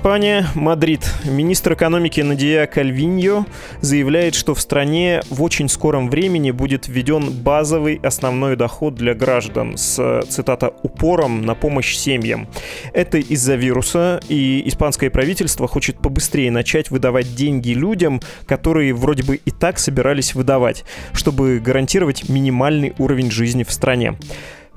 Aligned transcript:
Испания, 0.00 0.46
Мадрид. 0.54 1.06
Министр 1.26 1.74
экономики 1.74 2.22
Надия 2.22 2.66
Кальвиньо 2.66 3.44
заявляет, 3.82 4.34
что 4.34 4.54
в 4.54 4.60
стране 4.62 5.20
в 5.28 5.42
очень 5.42 5.68
скором 5.68 6.08
времени 6.08 6.52
будет 6.52 6.88
введен 6.88 7.30
базовый 7.30 8.00
основной 8.02 8.56
доход 8.56 8.94
для 8.94 9.12
граждан 9.12 9.76
с, 9.76 10.22
цитата, 10.26 10.72
упором 10.82 11.42
на 11.42 11.54
помощь 11.54 11.94
семьям. 11.94 12.48
Это 12.94 13.18
из-за 13.18 13.56
вируса, 13.56 14.22
и 14.30 14.62
испанское 14.64 15.10
правительство 15.10 15.68
хочет 15.68 15.98
побыстрее 15.98 16.50
начать 16.50 16.90
выдавать 16.90 17.34
деньги 17.34 17.72
людям, 17.72 18.22
которые 18.46 18.94
вроде 18.94 19.22
бы 19.22 19.36
и 19.36 19.50
так 19.50 19.78
собирались 19.78 20.34
выдавать, 20.34 20.84
чтобы 21.12 21.60
гарантировать 21.62 22.26
минимальный 22.30 22.94
уровень 22.96 23.30
жизни 23.30 23.64
в 23.64 23.70
стране. 23.70 24.16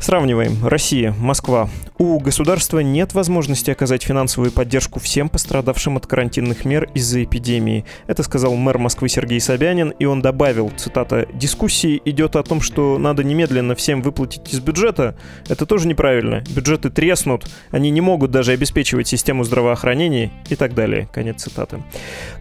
Сравниваем. 0.03 0.67
Россия, 0.67 1.15
Москва. 1.17 1.69
У 1.97 2.19
государства 2.19 2.79
нет 2.79 3.13
возможности 3.13 3.71
оказать 3.71 4.03
финансовую 4.03 4.51
поддержку 4.51 4.99
всем 4.99 5.29
пострадавшим 5.29 5.95
от 5.95 6.07
карантинных 6.07 6.65
мер 6.65 6.89
из-за 6.93 7.23
эпидемии. 7.23 7.85
Это 8.07 8.23
сказал 8.23 8.53
мэр 8.55 8.79
Москвы 8.79 9.07
Сергей 9.07 9.39
Собянин, 9.39 9.91
и 9.91 10.03
он 10.03 10.21
добавил, 10.21 10.73
цитата, 10.75 11.25
«Дискуссии 11.33 12.01
идет 12.03 12.35
о 12.35 12.43
том, 12.43 12.59
что 12.59 12.97
надо 12.97 13.23
немедленно 13.23 13.75
всем 13.75 14.01
выплатить 14.01 14.53
из 14.53 14.59
бюджета. 14.59 15.15
Это 15.47 15.65
тоже 15.65 15.87
неправильно. 15.87 16.43
Бюджеты 16.49 16.89
треснут, 16.89 17.45
они 17.71 17.89
не 17.89 18.01
могут 18.01 18.31
даже 18.31 18.51
обеспечивать 18.51 19.07
систему 19.07 19.45
здравоохранения 19.45 20.33
и 20.49 20.55
так 20.55 20.73
далее». 20.73 21.07
Конец 21.13 21.43
цитаты. 21.43 21.81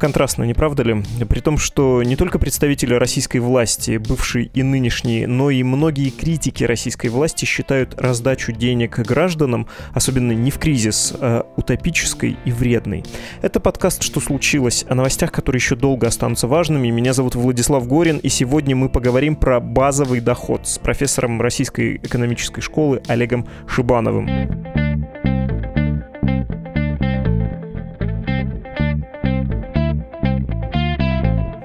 Контрастно, 0.00 0.42
не 0.42 0.54
правда 0.54 0.82
ли? 0.82 1.04
При 1.28 1.38
том, 1.38 1.58
что 1.58 2.02
не 2.02 2.16
только 2.16 2.40
представители 2.40 2.94
российской 2.94 3.38
власти, 3.38 3.98
бывшие 3.98 4.46
и 4.46 4.64
нынешние, 4.64 5.28
но 5.28 5.50
и 5.50 5.62
многие 5.62 6.10
критики 6.10 6.64
российской 6.64 7.06
власти 7.06 7.44
считают 7.52 8.00
раздачу 8.00 8.52
денег 8.52 8.98
гражданам, 8.98 9.68
особенно 9.92 10.32
не 10.32 10.50
в 10.50 10.58
кризис, 10.58 11.12
а 11.20 11.46
утопической 11.56 12.36
и 12.44 12.50
вредной. 12.50 13.04
Это 13.42 13.60
подкаст 13.60 14.02
«Что 14.02 14.20
случилось?» 14.20 14.84
о 14.88 14.94
новостях, 14.94 15.30
которые 15.30 15.58
еще 15.58 15.76
долго 15.76 16.06
останутся 16.06 16.46
важными. 16.48 16.88
Меня 16.88 17.12
зовут 17.12 17.34
Владислав 17.34 17.86
Горин, 17.86 18.18
и 18.18 18.28
сегодня 18.28 18.74
мы 18.74 18.88
поговорим 18.88 19.36
про 19.36 19.60
базовый 19.60 20.20
доход 20.20 20.66
с 20.66 20.78
профессором 20.78 21.40
Российской 21.42 21.96
экономической 21.96 22.62
школы 22.62 23.02
Олегом 23.06 23.46
Шибановым. 23.66 24.81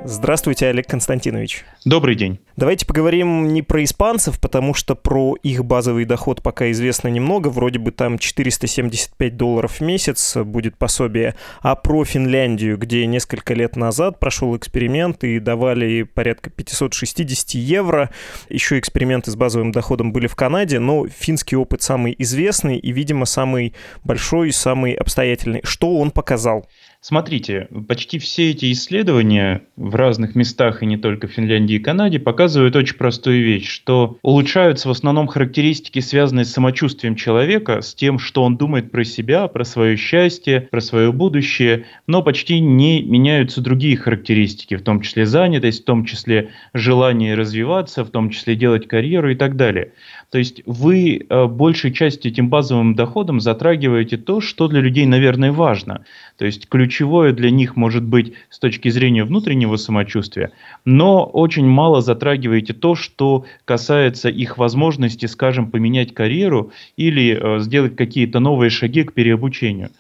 Здравствуйте, 0.09 0.67
Олег 0.67 0.88
Константинович. 0.88 1.66
Добрый 1.83 2.16
день. 2.16 2.39
Давайте 2.55 2.86
поговорим 2.86 3.50
не 3.50 3.61
про 3.61 3.83
испанцев, 3.83 4.39
потому 4.39 4.73
что 4.73 4.95
про 4.95 5.36
их 5.44 5.66
базовый 5.66 6.05
доход 6.05 6.41
пока 6.41 6.72
известно 6.72 7.09
немного. 7.09 7.49
Вроде 7.49 7.80
бы 7.80 7.91
там 7.91 8.17
475 8.17 9.36
долларов 9.36 9.73
в 9.73 9.81
месяц 9.81 10.38
будет 10.38 10.77
пособие. 10.77 11.36
А 11.61 11.75
про 11.75 12.05
Финляндию, 12.05 12.77
где 12.77 13.05
несколько 13.05 13.53
лет 13.53 13.75
назад 13.75 14.17
прошел 14.17 14.55
эксперимент 14.55 15.25
и 15.25 15.39
давали 15.39 16.03
порядка 16.03 16.52
560 16.52 17.49
евро. 17.55 18.09
Еще 18.47 18.80
эксперименты 18.80 19.31
с 19.31 19.36
базовым 19.36 19.73
доходом 19.73 20.14
были 20.14 20.27
в 20.27 20.38
Канаде, 20.38 20.80
но 20.80 21.05
финский 21.05 21.58
опыт 21.58 21.81
самый 21.81 22.16
известный 22.17 22.77
и, 22.77 22.94
видимо, 22.94 23.25
самый 23.25 23.73
большой 24.05 24.53
самый 24.53 24.94
обстоятельный. 24.94 25.59
Что 25.66 25.97
он 25.97 26.11
показал? 26.11 26.66
Смотрите, 26.99 27.67
почти 27.87 28.17
все 28.17 28.49
эти 28.49 28.71
исследования 28.71 29.61
в 29.75 29.93
разных 29.93 30.33
местах 30.33 30.81
и 30.81 30.87
не 30.87 30.97
только 30.97 31.27
в 31.27 31.31
Финляндии 31.31 31.75
и 31.75 31.79
Канаде 31.79 32.19
показывают 32.19 32.75
очень 32.75 32.95
простую 32.95 33.45
вещь, 33.45 33.69
что 33.69 34.17
улучшаются 34.23 34.87
в 34.87 34.91
основном 34.91 35.27
характеристики, 35.27 35.99
связанные 35.99 36.43
с 36.43 36.52
самочувствием 36.52 37.15
человека, 37.15 37.81
с 37.81 37.93
тем, 37.93 38.17
что 38.17 38.43
он 38.43 38.57
думает 38.57 38.91
про 38.91 39.03
себя, 39.03 39.47
про 39.47 39.63
свое 39.63 39.95
счастье, 39.95 40.61
про 40.71 40.81
свое 40.81 41.11
будущее, 41.13 41.86
но 42.07 42.23
почти 42.23 42.59
не 42.59 43.03
меняются 43.03 43.61
другие 43.61 43.95
характеристики, 43.95 44.75
в 44.75 44.81
том 44.81 45.02
числе 45.02 45.27
занятость, 45.27 45.83
в 45.83 45.86
том 45.86 46.03
числе 46.03 46.49
желание 46.73 47.36
развиваться, 47.36 48.03
в 48.03 48.09
том 48.09 48.31
числе 48.31 48.55
делать 48.55 48.87
карьеру 48.87 49.31
и 49.31 49.36
так 49.36 49.55
далее. 49.55 49.93
То 50.30 50.39
есть 50.39 50.61
вы 50.65 51.26
э, 51.30 51.45
большей 51.45 51.93
частью 51.93 52.32
этим 52.32 52.49
базовым 52.49 52.95
доходом 52.95 53.39
затрагиваете 53.39 54.17
то, 54.17 54.42
что 54.42 54.67
для 54.67 54.82
людей, 54.82 55.05
наверное, 55.05 55.54
важно. 55.54 56.04
То 56.38 56.45
есть 56.45 56.67
ключевое 56.67 57.32
для 57.32 57.49
них 57.49 57.77
может 57.77 58.04
быть 58.04 58.33
с 58.49 58.60
точки 58.60 58.89
зрения 58.89 59.23
внутреннего 59.23 59.77
самочувствия, 59.77 60.52
но 60.83 61.23
очень 61.23 61.66
мало 61.66 62.02
затрагиваете 62.02 62.73
то, 62.73 62.95
что 62.95 63.45
касается 63.64 64.27
их 64.27 64.58
возможности, 64.58 65.27
скажем, 65.27 65.71
поменять 65.71 66.14
карьеру 66.14 66.71
или 66.98 67.39
э, 67.39 67.60
сделать 67.60 67.95
какие-то 67.95 68.39
новые 68.39 68.70
шаги 68.70 69.04
к 69.04 69.14
переобучению. 69.14 69.92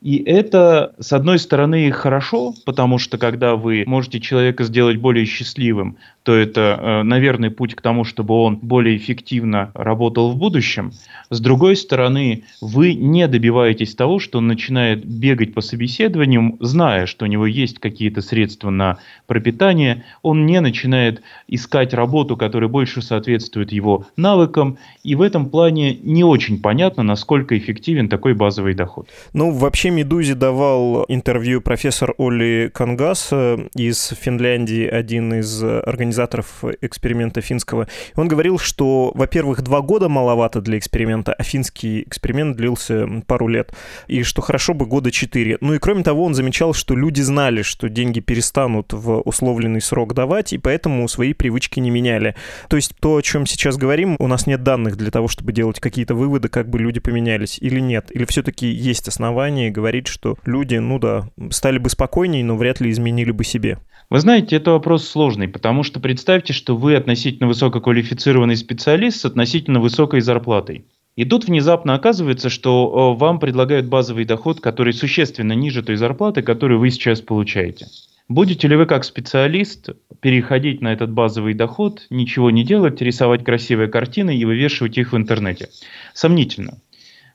И 0.00 0.18
это, 0.18 0.94
с 1.00 1.12
одной 1.12 1.40
стороны, 1.40 1.90
хорошо, 1.90 2.54
потому 2.64 2.98
что 2.98 3.18
когда 3.18 3.56
вы 3.56 3.82
можете 3.86 4.20
человека 4.20 4.62
сделать 4.62 4.96
более 4.96 5.24
счастливым, 5.24 5.96
то 6.22 6.34
это, 6.36 6.78
э, 6.78 7.02
наверное, 7.04 7.50
путь 7.50 7.74
к 7.74 7.80
тому, 7.80 8.04
чтобы 8.04 8.34
он 8.34 8.56
более 8.56 8.96
эффективно 8.96 9.70
работал 9.74 10.30
в 10.30 10.36
будущем. 10.36 10.92
С 11.30 11.40
другой 11.40 11.74
стороны, 11.74 12.44
вы 12.60 12.94
не 12.94 13.26
добиваетесь 13.26 13.94
того, 13.94 14.18
что 14.18 14.38
он 14.38 14.46
начинает 14.46 15.04
бегать 15.04 15.54
по 15.54 15.62
собеседованиям, 15.62 16.58
зная, 16.60 17.06
что 17.06 17.24
у 17.24 17.28
него 17.28 17.46
есть 17.46 17.78
какие-то 17.78 18.20
средства 18.20 18.70
на 18.70 18.98
пропитание, 19.26 20.04
он 20.22 20.46
не 20.46 20.60
начинает 20.60 21.22
искать 21.48 21.94
работу, 21.94 22.36
которая 22.36 22.68
больше 22.68 23.00
соответствует 23.00 23.72
его 23.72 24.06
навыкам, 24.16 24.78
и 25.02 25.14
в 25.14 25.22
этом 25.22 25.48
плане 25.48 25.94
не 26.02 26.24
очень 26.24 26.60
понятно, 26.60 27.02
насколько 27.02 27.56
эффективен 27.56 28.08
такой 28.08 28.34
базовый 28.34 28.74
доход. 28.74 29.08
Ну, 29.32 29.50
вообще 29.50 29.87
вообще 29.88 29.90
«Медузе» 29.90 30.34
давал 30.34 31.04
интервью 31.08 31.60
профессор 31.60 32.14
Оли 32.18 32.70
Кангас 32.72 33.32
из 33.74 34.08
Финляндии, 34.08 34.86
один 34.86 35.34
из 35.34 35.62
организаторов 35.62 36.64
эксперимента 36.80 37.40
финского. 37.40 37.88
Он 38.16 38.28
говорил, 38.28 38.58
что, 38.58 39.12
во-первых, 39.14 39.62
два 39.62 39.80
года 39.80 40.08
маловато 40.08 40.60
для 40.60 40.78
эксперимента, 40.78 41.32
а 41.32 41.42
финский 41.42 42.02
эксперимент 42.02 42.56
длился 42.56 43.06
пару 43.26 43.48
лет, 43.48 43.72
и 44.08 44.22
что 44.22 44.42
хорошо 44.42 44.74
бы 44.74 44.86
года 44.86 45.10
четыре. 45.10 45.58
Ну 45.60 45.74
и 45.74 45.78
кроме 45.78 46.02
того, 46.02 46.24
он 46.24 46.34
замечал, 46.34 46.74
что 46.74 46.94
люди 46.94 47.20
знали, 47.20 47.62
что 47.62 47.88
деньги 47.88 48.20
перестанут 48.20 48.92
в 48.92 49.20
условленный 49.20 49.80
срок 49.80 50.14
давать, 50.14 50.52
и 50.52 50.58
поэтому 50.58 51.08
свои 51.08 51.32
привычки 51.32 51.80
не 51.80 51.90
меняли. 51.90 52.34
То 52.68 52.76
есть 52.76 52.94
то, 53.00 53.16
о 53.16 53.22
чем 53.22 53.46
сейчас 53.46 53.76
говорим, 53.76 54.16
у 54.18 54.26
нас 54.26 54.46
нет 54.46 54.62
данных 54.62 54.96
для 54.96 55.10
того, 55.10 55.28
чтобы 55.28 55.52
делать 55.52 55.80
какие-то 55.80 56.14
выводы, 56.14 56.48
как 56.48 56.68
бы 56.68 56.78
люди 56.78 57.00
поменялись 57.00 57.58
или 57.60 57.80
нет. 57.80 58.10
Или 58.10 58.24
все-таки 58.24 58.66
есть 58.66 59.08
основания 59.08 59.70
говорит, 59.78 60.08
что 60.08 60.36
люди, 60.44 60.74
ну 60.74 60.98
да, 60.98 61.28
стали 61.50 61.78
бы 61.78 61.88
спокойнее, 61.88 62.44
но 62.44 62.56
вряд 62.56 62.80
ли 62.80 62.90
изменили 62.90 63.30
бы 63.30 63.44
себе? 63.44 63.78
Вы 64.10 64.18
знаете, 64.18 64.56
это 64.56 64.72
вопрос 64.72 65.06
сложный, 65.06 65.46
потому 65.46 65.84
что 65.84 66.00
представьте, 66.00 66.52
что 66.52 66.76
вы 66.76 66.96
относительно 66.96 67.46
высококвалифицированный 67.46 68.56
специалист 68.56 69.20
с 69.20 69.24
относительно 69.24 69.78
высокой 69.78 70.20
зарплатой. 70.20 70.84
И 71.14 71.24
тут 71.24 71.46
внезапно 71.46 71.94
оказывается, 71.94 72.48
что 72.48 73.14
вам 73.14 73.38
предлагают 73.38 73.86
базовый 73.86 74.24
доход, 74.24 74.60
который 74.60 74.92
существенно 74.92 75.52
ниже 75.52 75.84
той 75.84 75.96
зарплаты, 75.96 76.42
которую 76.42 76.80
вы 76.80 76.90
сейчас 76.90 77.20
получаете. 77.20 77.86
Будете 78.28 78.68
ли 78.68 78.76
вы 78.76 78.84
как 78.84 79.04
специалист 79.04 79.88
переходить 80.20 80.82
на 80.82 80.92
этот 80.92 81.10
базовый 81.10 81.54
доход, 81.54 82.06
ничего 82.10 82.50
не 82.50 82.62
делать, 82.62 83.00
рисовать 83.00 83.42
красивые 83.42 83.88
картины 83.88 84.36
и 84.36 84.44
вывешивать 84.44 84.98
их 84.98 85.12
в 85.12 85.16
интернете? 85.16 85.68
Сомнительно. 86.12 86.78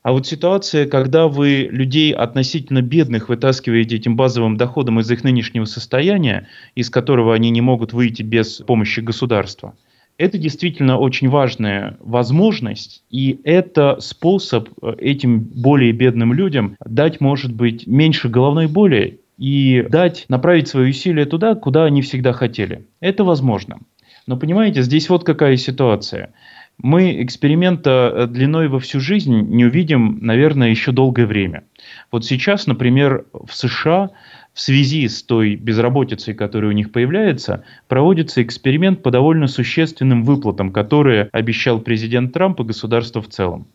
А 0.04 0.12
вот 0.12 0.28
ситуация, 0.28 0.86
когда 0.86 1.30
вы 1.30 1.70
людей 1.72 2.14
относительно 2.14 2.82
бедных 2.82 3.30
вытаскиваете 3.30 3.96
этим 3.96 4.18
базовым 4.18 4.58
доходом 4.58 5.00
из 5.00 5.10
их 5.10 5.24
нынешнего 5.24 5.64
состояния, 5.64 6.48
из 6.76 6.90
которого 6.90 7.34
они 7.34 7.50
не 7.50 7.62
могут 7.62 7.94
выйти 7.94 8.22
без 8.22 8.58
помощи 8.58 9.00
государства, 9.00 9.76
это 10.18 10.38
действительно 10.38 10.98
очень 10.98 11.30
важная 11.30 11.98
возможность, 12.02 13.04
и 13.10 13.40
это 13.46 13.98
способ 14.00 14.70
э, 14.82 14.94
этим 15.00 15.40
более 15.40 15.94
бедным 15.94 16.34
людям 16.34 16.76
дать, 16.86 17.22
может 17.22 17.54
быть, 17.54 17.88
меньше 17.88 18.28
головной 18.28 18.68
боли 18.68 19.22
и 19.38 19.86
дать 19.90 20.26
направить 20.28 20.68
свои 20.68 20.90
усилия 20.90 21.26
туда, 21.26 21.56
куда 21.56 21.86
они 21.86 22.02
всегда 22.02 22.34
хотели. 22.34 22.86
Это 23.00 23.24
возможно. 23.24 23.80
Но 24.28 24.38
понимаете, 24.38 24.82
здесь 24.82 25.10
вот 25.10 25.24
какая 25.24 25.58
ситуация 25.58 26.34
мы 26.82 27.22
эксперимента 27.24 28.12
э, 28.14 28.28
длиной 28.28 28.68
во 28.68 28.80
всю 28.80 29.00
жизнь 29.00 29.34
не 29.34 29.66
увидим, 29.66 30.20
наверное, 30.22 30.70
еще 30.70 30.92
долгое 30.92 31.26
время. 31.26 31.64
Вот 32.12 32.26
сейчас, 32.26 32.68
например, 32.68 33.26
в 33.32 33.54
США 33.54 34.10
в 34.54 34.60
связи 34.60 35.08
с 35.08 35.24
той 35.24 35.56
безработицей, 35.56 36.34
которая 36.34 36.72
у 36.72 36.74
них 36.74 36.92
появляется, 36.92 37.64
проводится 37.88 38.44
эксперимент 38.44 39.02
по 39.02 39.12
довольно 39.12 39.48
существенным 39.48 40.24
выплатам, 40.24 40.72
которые 40.72 41.30
обещал 41.32 41.80
президент 41.80 42.34
Трамп 42.34 42.60
и 42.60 42.64
государство 42.64 43.22
в 43.22 43.30
целом. 43.30 43.68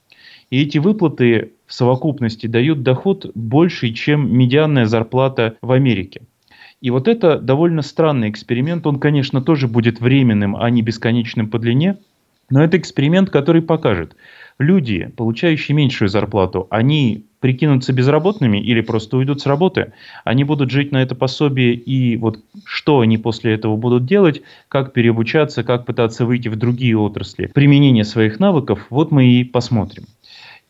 И 0.51 0.63
эти 0.63 0.79
выплаты 0.79 1.53
в 1.67 1.75
совокупности 1.75 2.47
дают 2.47 2.83
доход 2.83 3.31
больше, 3.35 3.93
чем 3.93 4.35
медианная 4.37 4.87
зарплата 4.87 5.57
в 5.61 5.73
Америке. 5.73 6.23
И 6.81 6.91
вот 6.91 7.09
это 7.09 7.39
довольно 7.39 7.83
странный 7.83 8.31
эксперимент. 8.31 8.87
Он, 8.87 9.01
конечно, 9.01 9.43
тоже 9.43 9.67
будет 9.67 10.01
временным, 10.01 10.57
а 10.57 10.71
не 10.71 10.83
бесконечным 10.83 11.49
по 11.49 11.59
длине– 11.59 11.97
но 12.51 12.63
это 12.63 12.79
эксперимент, 12.79 13.31
который 13.31 13.63
покажет, 13.63 14.17
люди, 14.59 15.11
получающие 15.17 15.75
меньшую 15.75 16.09
зарплату, 16.09 16.67
они 16.71 17.27
прикинуться 17.41 17.93
безработными 17.93 18.59
или 18.59 18.81
просто 18.81 19.17
уйдут 19.17 19.41
с 19.41 19.47
работы. 19.47 19.93
Они 20.25 20.45
будут 20.45 20.71
жить 20.71 20.91
на 20.91 21.03
это 21.03 21.15
пособие, 21.15 21.75
и 21.75 22.17
вот 22.17 22.41
что 22.65 23.01
они 23.01 23.19
после 23.19 23.55
этого 23.55 23.77
будут 23.77 24.07
делать, 24.07 24.43
как 24.69 24.93
переобучаться, 24.93 25.63
как 25.63 25.87
пытаться 25.87 26.27
выйти 26.27 26.49
в 26.49 26.57
другие 26.57 26.99
отрасли, 26.99 27.47
применение 27.47 28.05
своих 28.05 28.41
навыков, 28.41 28.87
вот 28.91 29.13
мы 29.13 29.27
и 29.27 29.45
посмотрим. 29.45 30.05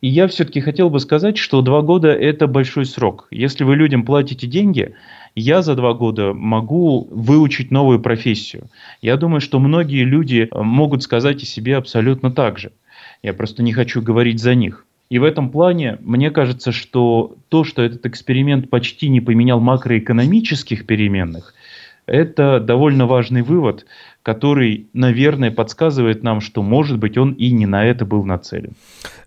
И 0.00 0.08
я 0.08 0.28
все-таки 0.28 0.60
хотел 0.60 0.90
бы 0.90 1.00
сказать, 1.00 1.38
что 1.38 1.60
два 1.60 1.82
года– 1.82 2.08
это 2.12 2.46
большой 2.46 2.86
срок. 2.86 3.26
Если 3.32 3.64
вы 3.64 3.74
людям 3.74 4.04
платите 4.04 4.46
деньги, 4.46 4.94
я 5.38 5.62
за 5.62 5.74
два 5.74 5.94
года 5.94 6.32
могу 6.32 7.08
выучить 7.10 7.70
новую 7.70 8.00
профессию. 8.00 8.68
Я 9.02 9.16
думаю, 9.16 9.40
что 9.40 9.58
многие 9.58 10.04
люди 10.04 10.48
э, 10.50 10.62
могут 10.62 11.02
сказать 11.02 11.42
о 11.42 11.46
себе 11.46 11.76
абсолютно 11.76 12.30
так 12.30 12.58
же. 12.58 12.72
Я 13.22 13.32
просто 13.34 13.62
не 13.62 13.72
хочу 13.72 14.02
говорить 14.02 14.40
за 14.40 14.54
них. 14.54 14.84
И 15.10 15.18
в 15.18 15.24
этом 15.24 15.50
плане 15.50 15.98
мне 16.00 16.30
кажется, 16.30 16.70
что 16.72 17.36
то, 17.48 17.64
что 17.64 17.82
этот 17.82 18.04
эксперимент 18.06 18.68
почти 18.68 19.08
не 19.08 19.20
поменял 19.20 19.58
макроэкономических 19.58 20.86
переменных, 20.86 21.54
это 22.08 22.60
довольно 22.60 23.06
важный 23.06 23.42
вывод, 23.42 23.86
который, 24.22 24.88
наверное, 24.92 25.50
подсказывает 25.50 26.22
нам, 26.22 26.40
что, 26.40 26.62
может 26.62 26.98
быть, 26.98 27.16
он 27.16 27.32
и 27.32 27.50
не 27.50 27.66
на 27.66 27.86
это 27.86 28.04
был 28.04 28.24
нацелен. 28.24 28.74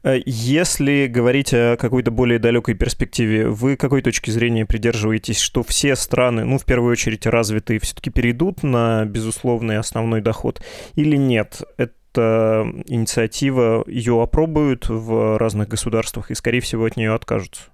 Э, 0.03 0.19
если 0.25 1.07
говорить 1.07 1.53
о 1.53 1.77
какой-то 1.77 2.11
более 2.11 2.39
далекой 2.39 2.75
перспективе, 2.75 3.47
вы 3.47 3.77
какой 3.77 4.01
точки 4.01 4.29
зрения 4.29 4.65
придерживаетесь, 4.65 5.39
что 5.39 5.63
все 5.63 5.95
страны, 5.95 6.43
ну, 6.43 6.57
в 6.57 6.65
первую 6.65 6.91
очередь, 6.91 7.25
развитые, 7.25 7.79
все-таки 7.79 8.09
перейдут 8.09 8.63
на 8.63 9.05
безусловный 9.05 9.77
основной 9.77 10.21
доход 10.21 10.61
или 10.95 11.15
нет? 11.15 11.61
Это 11.77 12.69
инициатива, 12.87 13.83
ее 13.87 14.21
опробуют 14.21 14.89
в 14.89 15.37
разных 15.37 15.69
государствах 15.69 16.29
и, 16.29 16.35
скорее 16.35 16.59
всего, 16.59 16.85
от 16.85 16.97
нее 16.97 17.13
откажутся. 17.13 17.71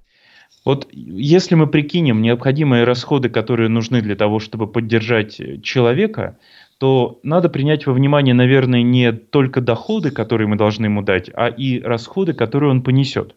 Вот 0.68 0.86
если 0.92 1.56
мы 1.56 1.68
прикинем 1.68 2.22
необходимые 2.22 2.84
расходы, 2.84 3.30
которые 3.30 3.70
нужны 3.70 4.02
для 4.02 4.18
того, 4.18 4.40
чтобы 4.40 4.68
поддержать 4.68 5.40
человека, 5.64 6.40
то 6.78 7.22
надо 7.24 7.48
принять 7.48 7.88
во 7.88 7.94
внимание, 7.94 8.34
наверное, 8.34 8.82
не 8.82 9.14
только 9.14 9.62
доходы, 9.62 10.12
которые 10.12 10.50
мы 10.50 10.58
должны 10.58 10.88
ему 10.88 11.04
дать, 11.04 11.32
а 11.34 11.48
и 11.48 11.80
расходы, 11.80 12.34
которые 12.34 12.70
он 12.70 12.82
понесет. 12.82 13.34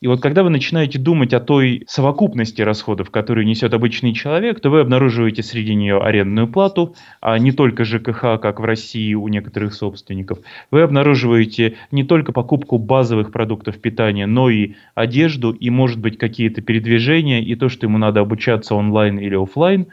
И 0.00 0.06
вот 0.06 0.22
когда 0.22 0.42
вы 0.42 0.48
начинаете 0.48 0.98
думать 0.98 1.34
о 1.34 1.40
той 1.40 1.84
совокупности 1.86 2.62
расходов, 2.62 3.10
которые 3.10 3.44
несет 3.44 3.74
обычный 3.74 4.14
человек, 4.14 4.58
то 4.58 4.70
вы 4.70 4.80
обнаруживаете 4.80 5.42
среди 5.42 5.74
нее 5.74 5.98
арендную 5.98 6.48
плату, 6.48 6.94
а 7.20 7.38
не 7.38 7.52
только 7.52 7.84
ЖКХ, 7.84 8.40
как 8.40 8.60
в 8.60 8.64
России 8.64 9.12
у 9.12 9.28
некоторых 9.28 9.74
собственников. 9.74 10.38
Вы 10.70 10.80
обнаруживаете 10.80 11.76
не 11.90 12.02
только 12.02 12.32
покупку 12.32 12.78
базовых 12.78 13.30
продуктов 13.30 13.78
питания, 13.78 14.24
но 14.24 14.48
и 14.48 14.72
одежду, 14.94 15.50
и, 15.50 15.68
может 15.68 15.98
быть, 15.98 16.16
какие-то 16.16 16.62
передвижения, 16.62 17.42
и 17.42 17.54
то, 17.54 17.68
что 17.68 17.84
ему 17.84 17.98
надо 17.98 18.20
обучаться 18.20 18.74
онлайн 18.74 19.18
или 19.18 19.34
офлайн. 19.34 19.88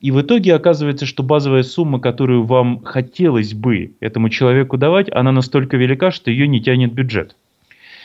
И 0.00 0.12
в 0.12 0.20
итоге 0.20 0.54
оказывается, 0.54 1.06
что 1.06 1.24
базовая 1.24 1.64
сумма, 1.64 1.98
которую 1.98 2.44
вам 2.44 2.84
хотелось 2.84 3.52
бы 3.52 3.96
этому 3.98 4.28
человеку 4.28 4.76
давать, 4.76 5.10
она 5.10 5.32
настолько 5.32 5.76
велика, 5.76 6.12
что 6.12 6.30
ее 6.30 6.46
не 6.46 6.62
тянет 6.62 6.92
бюджет. 6.92 7.34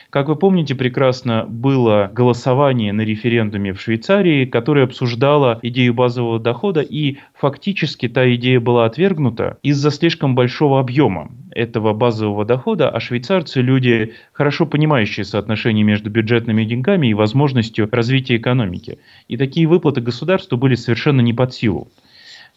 Как 0.10 0.28
вы 0.28 0.36
помните 0.36 0.76
прекрасно, 0.76 1.46
было 1.48 2.10
голосование 2.14 2.94
на 2.94 3.02
референдуме 3.02 3.74
в 3.74 3.82
Швейцарии, 3.82 4.46
которое 4.46 4.86
обсуждало 4.86 5.60
идею 5.62 5.94
базового 5.94 6.40
дохода, 6.40 6.82
и 6.82 7.18
фактически 7.34 8.08
та 8.08 8.34
идея 8.36 8.60
была 8.60 8.86
отвергнута 8.86 9.58
из-за 9.64 9.92
слишком 9.92 10.36
большого 10.36 10.80
объема 10.80 11.32
этого 11.52 11.94
базового 11.94 12.46
дохода, 12.46 12.90
а 12.90 13.00
швейцарцы 13.00 13.62
люди, 13.62 14.14
хорошо 14.32 14.66
понимающие 14.66 15.24
соотношение 15.24 15.84
между 15.84 16.10
бюджетными 16.10 16.64
деньгами 16.66 17.08
и 17.08 17.14
возможностью 17.14 17.90
развития 17.92 18.38
экономики. 18.38 19.00
И 19.28 19.38
такие 19.38 19.68
выплаты 19.68 20.02
государству 20.02 20.58
были 20.58 20.76
совершенно 20.76 21.22
не 21.22 21.34
под 21.34 21.54
силу. 21.54 21.90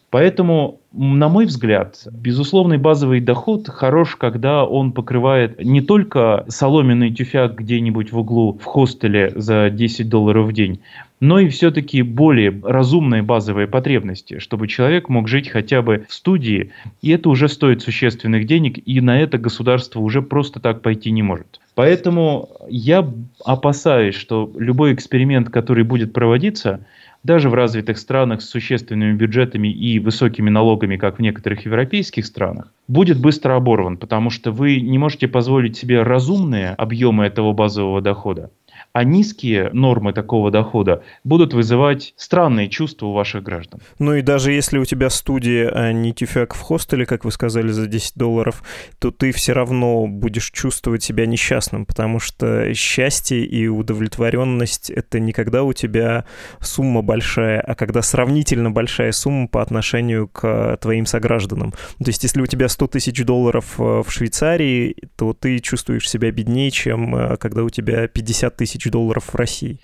Поэтому, 0.09 0.79
на 0.91 1.29
мой 1.29 1.45
взгляд, 1.45 2.07
безусловный 2.11 2.77
базовый 2.77 3.21
доход 3.21 3.67
хорош, 3.67 4.15
когда 4.15 4.65
он 4.65 4.91
покрывает 4.91 5.63
не 5.63 5.81
только 5.81 6.45
соломенный 6.47 7.13
тюфяк 7.13 7.55
где-нибудь 7.55 8.11
в 8.11 8.17
углу 8.17 8.57
в 8.59 8.63
хостеле 8.65 9.31
за 9.35 9.69
10 9.69 10.09
долларов 10.09 10.47
в 10.47 10.53
день, 10.53 10.79
но 11.19 11.39
и 11.39 11.49
все-таки 11.49 12.01
более 12.01 12.59
разумные 12.63 13.21
базовые 13.21 13.67
потребности, 13.67 14.39
чтобы 14.39 14.67
человек 14.67 15.09
мог 15.09 15.27
жить 15.27 15.49
хотя 15.49 15.83
бы 15.83 16.05
в 16.07 16.13
студии, 16.13 16.71
и 17.01 17.11
это 17.11 17.29
уже 17.29 17.47
стоит 17.47 17.83
существенных 17.83 18.47
денег, 18.47 18.79
и 18.83 19.01
на 19.01 19.19
это 19.19 19.37
государство 19.37 19.99
уже 19.99 20.23
просто 20.23 20.59
так 20.59 20.81
пойти 20.81 21.11
не 21.11 21.21
может. 21.21 21.59
Поэтому 21.75 22.49
я 22.67 23.07
опасаюсь, 23.45 24.15
что 24.15 24.51
любой 24.57 24.93
эксперимент, 24.93 25.49
который 25.49 25.83
будет 25.83 26.13
проводиться, 26.13 26.81
даже 27.23 27.49
в 27.49 27.53
развитых 27.53 27.97
странах 27.97 28.41
с 28.41 28.49
существенными 28.49 29.13
бюджетами 29.13 29.67
и 29.67 29.99
высокими 29.99 30.49
налогами, 30.49 30.97
как 30.97 31.17
в 31.17 31.21
некоторых 31.21 31.65
европейских 31.65 32.25
странах, 32.25 32.71
будет 32.87 33.19
быстро 33.19 33.55
оборван, 33.55 33.97
потому 33.97 34.29
что 34.29 34.51
вы 34.51 34.79
не 34.79 34.97
можете 34.97 35.27
позволить 35.27 35.77
себе 35.77 36.03
разумные 36.03 36.71
объемы 36.71 37.25
этого 37.25 37.53
базового 37.53 38.01
дохода 38.01 38.51
а 38.93 39.03
низкие 39.03 39.69
нормы 39.71 40.13
такого 40.13 40.51
дохода 40.51 41.03
будут 41.23 41.53
вызывать 41.53 42.13
странные 42.17 42.69
чувства 42.69 43.07
у 43.07 43.13
ваших 43.13 43.43
граждан. 43.43 43.81
Ну 43.99 44.15
и 44.15 44.21
даже 44.21 44.51
если 44.51 44.77
у 44.77 44.85
тебя 44.85 45.09
студия, 45.09 45.69
а 45.69 45.91
не 45.91 46.13
тюфяк 46.13 46.55
в 46.55 46.59
хостеле, 46.59 47.05
как 47.05 47.25
вы 47.25 47.31
сказали, 47.31 47.69
за 47.69 47.87
10 47.87 48.13
долларов, 48.15 48.63
то 48.99 49.11
ты 49.11 49.31
все 49.31 49.53
равно 49.53 50.07
будешь 50.07 50.51
чувствовать 50.51 51.03
себя 51.03 51.25
несчастным, 51.25 51.85
потому 51.85 52.19
что 52.19 52.73
счастье 52.73 53.45
и 53.45 53.67
удовлетворенность— 53.67 54.89
это 54.89 55.19
не 55.19 55.33
когда 55.33 55.63
у 55.63 55.73
тебя 55.73 56.25
сумма 56.59 57.01
большая, 57.01 57.61
а 57.61 57.75
когда 57.75 58.01
сравнительно 58.01 58.71
большая 58.71 59.11
сумма 59.11 59.47
по 59.47 59.61
отношению 59.61 60.27
к 60.27 60.77
твоим 60.81 61.05
согражданам. 61.05 61.71
То 61.71 62.07
есть 62.07 62.23
если 62.23 62.41
у 62.41 62.47
тебя 62.47 62.67
100 62.67 62.87
тысяч 62.87 63.23
долларов 63.23 63.75
э, 63.79 64.03
в 64.05 64.09
Швейцарии, 64.09 64.95
то 65.15 65.33
ты 65.33 65.59
чувствуешь 65.59 66.09
себя 66.09 66.31
беднее, 66.31 66.71
чем 66.71 67.15
э, 67.15 67.37
когда 67.37 67.63
у 67.63 67.69
тебя 67.69 68.07
50 68.07 68.55
тысяч 68.55 68.78
тысяч 68.79 68.91
долларов 68.91 69.25
в 69.25 69.35
России. 69.35 69.77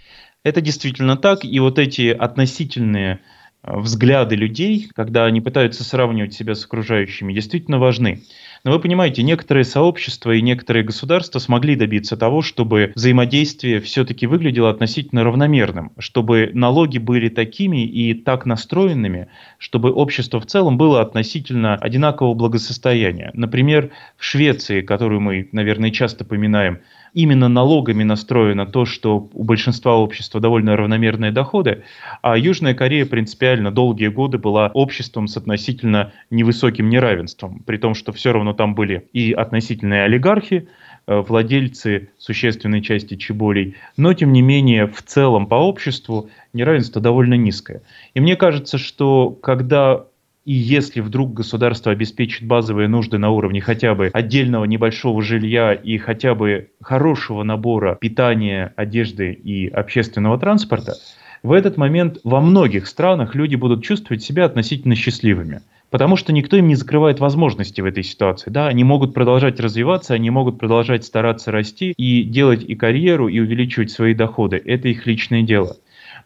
Это 0.44 0.62
действительно 0.62 1.18
так, 1.18 1.44
и 1.44 1.60
вот 1.60 1.80
эти 1.80 2.10
относительные 2.10 3.20
э, 3.64 3.78
взгляды 3.78 4.36
людей, 4.36 4.88
когда 4.96 5.26
они 5.26 5.42
пытаются 5.42 5.84
сравнивать 5.84 6.34
себя 6.34 6.56
с 6.56 6.66
окружающими, 6.66 7.34
действительно 7.34 7.80
важны. 7.80 8.22
Но 8.64 8.72
вы 8.72 8.80
понимаете, 8.80 9.24
некоторые 9.24 9.64
сообщества 9.64 10.32
и 10.32 10.42
некоторые 10.42 10.84
государства 10.84 11.40
смогли 11.40 11.76
добиться 11.76 12.16
того, 12.16 12.42
чтобы 12.42 12.94
взаимодействие 12.96 13.80
все-таки 13.80 14.28
выглядело 14.28 14.70
относительно 14.70 15.24
равномерным, 15.24 15.92
чтобы 15.98 16.52
налоги 16.54 17.00
были 17.00 17.30
такими 17.30 17.86
и 17.86 18.14
так 18.14 18.46
настроенными, 18.46 19.28
чтобы 19.58 19.92
общество 19.92 20.40
в 20.40 20.46
целом 20.46 20.78
было 20.78 21.02
относительно 21.02 21.76
одинакового 21.76 22.36
благосостояния. 22.36 23.32
Например, 23.34 23.92
в 24.18 24.24
Швеции, 24.24 24.82
которую 24.82 25.22
мы, 25.22 25.50
наверное, 25.52 25.92
часто 25.92 26.24
поминаем, 26.24 26.80
именно 27.16 27.48
налогами 27.48 28.04
настроено 28.04 28.68
то, 28.68 28.86
что 28.86 29.30
у 29.34 29.44
большинства 29.44 29.96
общества 29.96 30.40
довольно 30.40 30.76
равномерные 30.76 31.32
доходы, 31.32 31.84
а 32.22 32.38
Южная 32.38 32.76
Корея 32.76 33.06
принципиально 33.06 33.72
долгие 33.72 34.10
годы 34.10 34.38
была 34.38 34.70
обществом 34.74 35.28
с 35.28 35.38
относительно 35.38 36.12
невысоким 36.30 36.90
неравенством, 36.90 37.64
при 37.66 37.78
том, 37.78 37.96
что 37.96 38.12
все 38.12 38.34
равно 38.34 38.54
там 38.54 38.76
были 38.76 39.08
и 39.14 39.32
относительные 39.32 40.04
олигархи, 40.04 40.68
э, 41.08 41.20
владельцы 41.22 42.10
существенной 42.18 42.82
части 42.82 43.16
чеболей, 43.16 43.76
но 43.96 44.14
тем 44.14 44.34
не 44.34 44.42
менее 44.42 44.86
в 44.86 45.02
целом 45.02 45.48
по 45.48 45.56
обществу 45.56 46.30
неравенство 46.54 47.02
довольно 47.02 47.36
низкое. 47.36 47.82
И 48.14 48.20
мне 48.20 48.36
кажется, 48.36 48.78
что 48.78 49.30
когда 49.30 50.06
и 50.46 50.54
если 50.54 51.02
вдруг 51.02 51.34
государство 51.34 51.92
обеспечит 51.92 52.48
базовые 52.48 52.88
нужды 52.88 53.18
на 53.18 53.32
уровне 53.32 53.62
хотя 53.62 53.96
бы 53.96 54.12
отдельного 54.14 54.66
небольшого 54.66 55.22
жилья 55.24 55.74
и 55.74 55.98
хотя 55.98 56.36
бы 56.36 56.70
хорошего 56.82 57.42
набора 57.44 57.98
питания, 58.00 58.72
одежды 58.76 59.34
и 59.34 59.68
общественного 59.68 60.38
транспорта, 60.38 60.94
в 61.42 61.52
этот 61.52 61.78
момент 61.78 62.20
во 62.24 62.42
многих 62.42 62.88
странах 62.88 63.34
люди 63.34 63.56
будут 63.56 63.84
чувствовать 63.84 64.24
себя 64.24 64.46
относительно 64.46 64.96
счастливыми. 64.96 65.62
Потому 65.92 66.16
что 66.16 66.34
никто 66.34 66.58
им 66.58 66.68
не 66.68 66.76
закрывает 66.76 67.20
возможности 67.20 67.80
в 67.80 67.86
этой 67.86 68.04
ситуации. 68.04 68.50
Да, 68.50 68.68
они 68.68 68.84
могут 68.84 69.14
продолжать 69.14 69.60
развиваться, 69.60 70.14
они 70.14 70.30
могут 70.30 70.60
продолжать 70.60 71.06
стараться 71.06 71.52
расти 71.52 71.94
и 71.96 72.24
делать 72.24 72.64
и 72.64 72.76
карьеру, 72.76 73.28
и 73.28 73.40
увеличивать 73.40 73.92
свои 73.92 74.14
доходы. 74.14 74.62
Это 74.64 74.90
их 74.90 75.06
личное 75.06 75.44
дело 75.44 75.78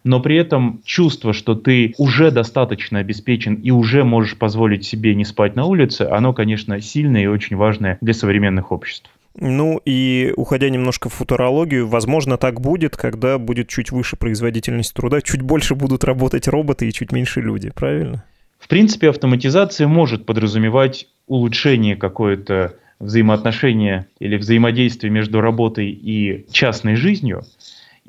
но 0.04 0.20
при 0.20 0.38
этом 0.38 0.82
чувство, 0.86 1.34
что 1.34 1.56
ты 1.56 1.94
уже 1.98 2.32
достаточно 2.32 3.00
обеспечен 3.00 3.56
и 3.56 3.72
уже 3.72 4.04
можешь 4.04 4.38
позволить 4.38 4.86
себе 4.86 5.16
не 5.16 5.26
спать 5.26 5.56
на 5.56 5.66
улице, 5.66 6.04
оно, 6.04 6.34
конечно, 6.34 6.80
сильное 6.82 7.24
и 7.24 7.28
очень 7.28 7.58
важное 7.58 7.98
для 8.02 8.14
современных 8.14 8.72
обществ. 8.72 9.10
Ну 9.36 9.80
и 9.86 10.34
уходя 10.36 10.70
немножко 10.70 11.08
в 11.10 11.14
футурологию, 11.14 11.88
возможно, 11.88 12.38
так 12.38 12.60
будет, 12.60 12.98
когда 12.98 13.38
будет 13.38 13.70
чуть 13.70 13.92
выше 13.92 14.16
производительность 14.16 14.94
труда, 14.94 15.22
чуть 15.22 15.42
больше 15.42 15.76
будут 15.76 16.04
работать 16.04 16.48
роботы 16.48 16.88
и 16.88 16.94
чуть 16.94 17.12
меньше 17.12 17.42
люди, 17.42 17.70
правильно? 17.70 18.24
В 18.58 18.68
принципе, 18.68 19.10
автоматизация 19.10 19.88
может 19.88 20.26
подразумевать 20.26 21.08
улучшение 21.28 21.96
какое-то 21.96 22.76
взаимоотношения 23.00 24.08
или 24.20 24.36
взаимодействия 24.36 25.10
между 25.10 25.40
работой 25.40 25.90
и 25.90 26.46
частной 26.52 26.96
жизнью– 26.96 27.44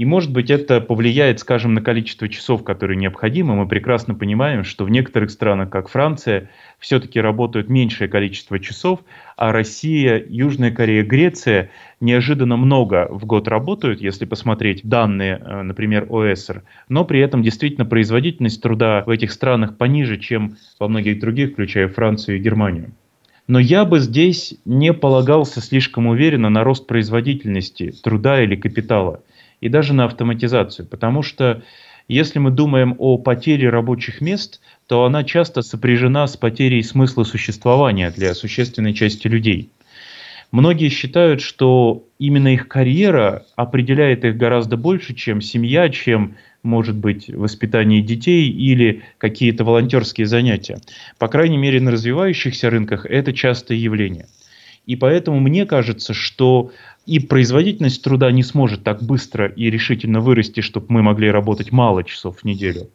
И, 0.00 0.06
может 0.06 0.32
быть, 0.32 0.48
это 0.48 0.80
повлияет, 0.80 1.40
скажем, 1.40 1.74
на 1.74 1.82
количество 1.82 2.26
часов, 2.26 2.64
которые 2.64 2.96
необходимы. 2.96 3.54
Мы 3.54 3.68
прекрасно 3.68 4.14
понимаем, 4.14 4.64
что 4.64 4.86
в 4.86 4.90
некоторых 4.90 5.30
странах, 5.30 5.68
как 5.68 5.90
Франция, 5.90 6.48
все-таки 6.78 7.20
работают 7.20 7.68
меньшее 7.68 8.08
количество 8.08 8.58
часов, 8.58 9.00
а 9.36 9.52
Россия, 9.52 10.24
Южная 10.26 10.70
Корея, 10.70 11.04
Греция 11.04 11.68
неожиданно 12.00 12.56
много 12.56 13.08
в 13.10 13.26
год 13.26 13.46
работают, 13.46 14.00
если 14.00 14.24
посмотреть 14.24 14.80
данные, 14.84 15.38
э, 15.38 15.60
например, 15.60 16.06
ОСР, 16.08 16.62
но 16.88 17.04
при 17.04 17.20
этом 17.20 17.42
действительно 17.42 17.84
производительность 17.84 18.62
труда 18.62 19.02
в 19.04 19.10
этих 19.10 19.30
странах 19.30 19.76
пониже, 19.76 20.16
чем 20.16 20.56
во 20.78 20.88
многих 20.88 21.20
других, 21.20 21.52
включая 21.52 21.88
Францию 21.88 22.38
и 22.38 22.40
Германию. 22.40 22.92
Но 23.46 23.58
я 23.58 23.84
бы 23.84 23.98
здесь 23.98 24.54
не 24.64 24.94
полагался 24.94 25.60
слишком 25.60 26.06
уверенно 26.06 26.48
на 26.48 26.64
рост 26.64 26.86
производительности 26.86 27.92
труда 28.02 28.42
или 28.42 28.56
капитала 28.56 29.22
и 29.60 29.68
даже 29.68 29.92
на 29.92 30.04
автоматизацию, 30.04 30.86
потому 30.86 31.22
что 31.22 31.62
если 32.08 32.40
мы 32.40 32.50
думаем 32.50 32.96
о 32.98 33.18
потере 33.18 33.68
рабочих 33.68 34.20
мест, 34.20 34.60
то 34.88 35.04
она 35.04 35.22
часто 35.22 35.62
сопряжена 35.62 36.26
с 36.26 36.36
потерей 36.36 36.82
смысла 36.82 37.22
существования 37.22 38.10
для 38.10 38.34
существенной 38.34 38.94
части 38.94 39.28
людей. 39.28 39.70
Многие 40.50 40.88
считают, 40.88 41.40
что 41.40 42.04
именно 42.18 42.52
их 42.52 42.66
карьера 42.66 43.44
определяет 43.54 44.24
их 44.24 44.36
гораздо 44.36 44.76
больше, 44.76 45.14
чем 45.14 45.40
семья, 45.40 45.88
чем, 45.88 46.34
может 46.64 46.96
быть, 46.96 47.28
воспитание 47.28 48.02
детей 48.02 48.50
или 48.50 49.02
какие-то 49.18 49.62
волонтерские 49.62 50.26
занятия. 50.26 50.80
По 51.18 51.28
крайней 51.28 51.58
мере, 51.58 51.80
на 51.80 51.92
развивающихся 51.92 52.68
рынках 52.68 53.06
это 53.06 53.32
частое 53.32 53.78
явление. 53.78 54.26
И 54.86 54.96
поэтому 54.96 55.38
мне 55.38 55.66
кажется, 55.66 56.14
что 56.14 56.72
и 57.06 57.18
производительность 57.18 58.02
труда 58.02 58.30
не 58.30 58.42
сможет 58.42 58.84
так 58.84 59.02
быстро 59.02 59.46
и 59.46 59.70
решительно 59.70 60.20
вырасти, 60.20 60.60
чтобы 60.60 60.86
мы 60.88 61.02
могли 61.02 61.30
работать 61.30 61.72
мало 61.72 62.04
часов 62.04 62.38
в 62.38 62.44
неделю. 62.44 62.88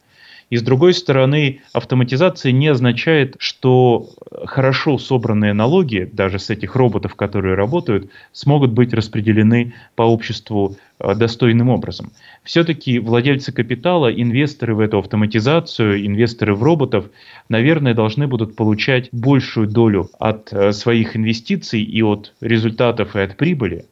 И 0.52 0.58
с 0.58 0.62
другой 0.62 0.94
стороны, 0.94 1.62
автоматизация 1.74 2.52
не 2.52 2.68
означает, 2.68 3.36
что 3.40 4.10
хорошо 4.46 5.00
собранные 5.00 5.54
налоги, 5.54 6.08
даже 6.12 6.38
с 6.38 6.52
этих 6.52 6.76
роботов, 6.76 7.16
которые 7.16 7.56
работают, 7.56 8.12
смогут 8.32 8.72
быть 8.72 8.94
распределены 8.94 9.74
по 9.96 10.04
обществу 10.04 10.78
э, 11.00 11.16
достойным 11.16 11.70
образом. 11.70 12.12
Все-таки 12.44 13.00
владельцы 13.00 13.52
капитала, 13.52 14.14
инвесторы 14.14 14.76
в 14.76 14.82
эту 14.82 15.00
автоматизацию, 15.00 16.06
инвесторы 16.06 16.54
в 16.54 16.62
роботов, 16.62 17.06
наверное, 17.50 17.96
должны 17.96 18.28
будут 18.28 18.56
получать 18.56 19.10
большую 19.12 19.68
долю 19.68 20.12
от 20.20 20.54
э, 20.54 20.74
своих 20.74 21.16
инвестиций 21.16 21.82
и 21.82 22.04
от 22.04 22.34
результатов 22.40 23.16
и 23.16 23.20
от 23.20 23.36
прибыли. 23.36 23.86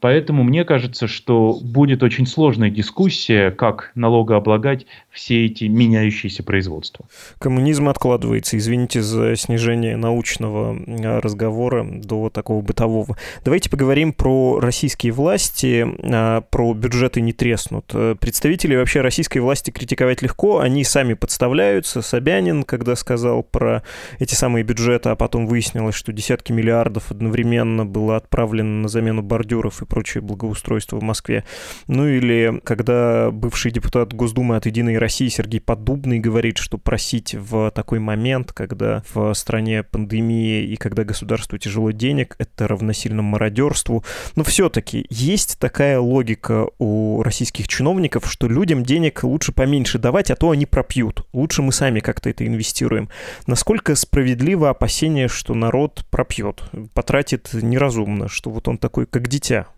Поэтому 0.00 0.42
мне 0.42 0.64
кажется, 0.64 1.06
что 1.06 1.58
будет 1.62 2.02
очень 2.02 2.26
сложная 2.26 2.70
дискуссия, 2.70 3.50
как 3.50 3.92
налогооблагать 3.94 4.86
все 5.10 5.46
эти 5.46 5.64
меняющиеся 5.64 6.42
производства. 6.42 7.06
Коммунизм 7.38 7.88
откладывается, 7.88 8.56
извините 8.56 9.00
за 9.02 9.36
снижение 9.36 9.96
научного 9.96 10.76
разговора 11.20 11.84
до 11.84 12.30
такого 12.30 12.62
бытового. 12.62 13.16
Давайте 13.44 13.70
поговорим 13.70 14.12
про 14.12 14.60
российские 14.60 15.12
власти, 15.12 15.86
а, 16.02 16.40
про 16.42 16.74
бюджеты 16.74 17.20
не 17.20 17.32
треснут. 17.32 17.86
Э, 17.92 18.16
представители 18.18 18.76
вообще 18.76 19.00
российской 19.00 19.38
власти 19.38 19.70
критиковать 19.70 20.22
легко, 20.22 20.58
они 20.58 20.84
сами 20.84 21.14
подставляются. 21.14 22.02
Собянин, 22.02 22.64
когда 22.64 22.96
сказал 22.96 23.42
про 23.42 23.82
эти 24.18 24.34
самые 24.34 24.64
бюджеты, 24.64 25.10
а 25.10 25.16
потом 25.16 25.46
выяснилось, 25.46 25.94
что 25.94 26.12
десятки 26.12 26.52
миллиардов 26.52 27.10
одновременно 27.10 27.86
было 27.86 28.16
отправлено 28.16 28.82
на 28.82 28.88
замену 28.88 29.22
бордюров 29.22 29.82
и 29.82 29.86
прочее 29.94 30.22
благоустройство 30.22 30.98
в 30.98 31.04
Москве. 31.04 31.44
Ну 31.86 32.08
или 32.08 32.60
когда 32.64 33.30
бывший 33.30 33.70
депутат 33.70 34.12
Госдумы 34.12 34.56
от 34.56 34.66
«Единой 34.66 34.98
России» 34.98 35.28
Сергей 35.28 35.60
Поддубный 35.60 36.18
говорит, 36.18 36.58
что 36.58 36.78
просить 36.78 37.36
в 37.36 37.70
такой 37.70 38.00
момент, 38.00 38.52
когда 38.52 39.04
в 39.14 39.32
стране 39.34 39.84
пандемия 39.84 40.62
и 40.62 40.74
когда 40.74 41.04
государству 41.04 41.58
тяжело 41.58 41.92
денег, 41.92 42.34
это 42.40 42.66
равносильно 42.66 43.22
мародерству. 43.22 44.04
Но 44.34 44.42
все-таки 44.42 45.06
есть 45.10 45.60
такая 45.60 46.00
логика 46.00 46.66
у 46.80 47.22
российских 47.22 47.68
чиновников, 47.68 48.28
что 48.28 48.48
людям 48.48 48.82
денег 48.82 49.22
лучше 49.22 49.52
поменьше 49.52 50.00
давать, 50.00 50.32
а 50.32 50.34
то 50.34 50.50
они 50.50 50.66
пропьют. 50.66 51.24
Лучше 51.32 51.62
мы 51.62 51.70
сами 51.70 52.00
как-то 52.00 52.30
это 52.30 52.44
инвестируем. 52.44 53.10
Насколько 53.46 53.94
справедливо 53.94 54.70
опасение, 54.70 55.28
что 55.28 55.54
народ 55.54 56.04
пропьет, 56.10 56.64
потратит 56.94 57.50
неразумно, 57.52 58.26
что 58.26 58.50
вот 58.50 58.66
он 58.66 58.76
такой, 58.76 59.06
как 59.06 59.28
дитя? 59.28 59.68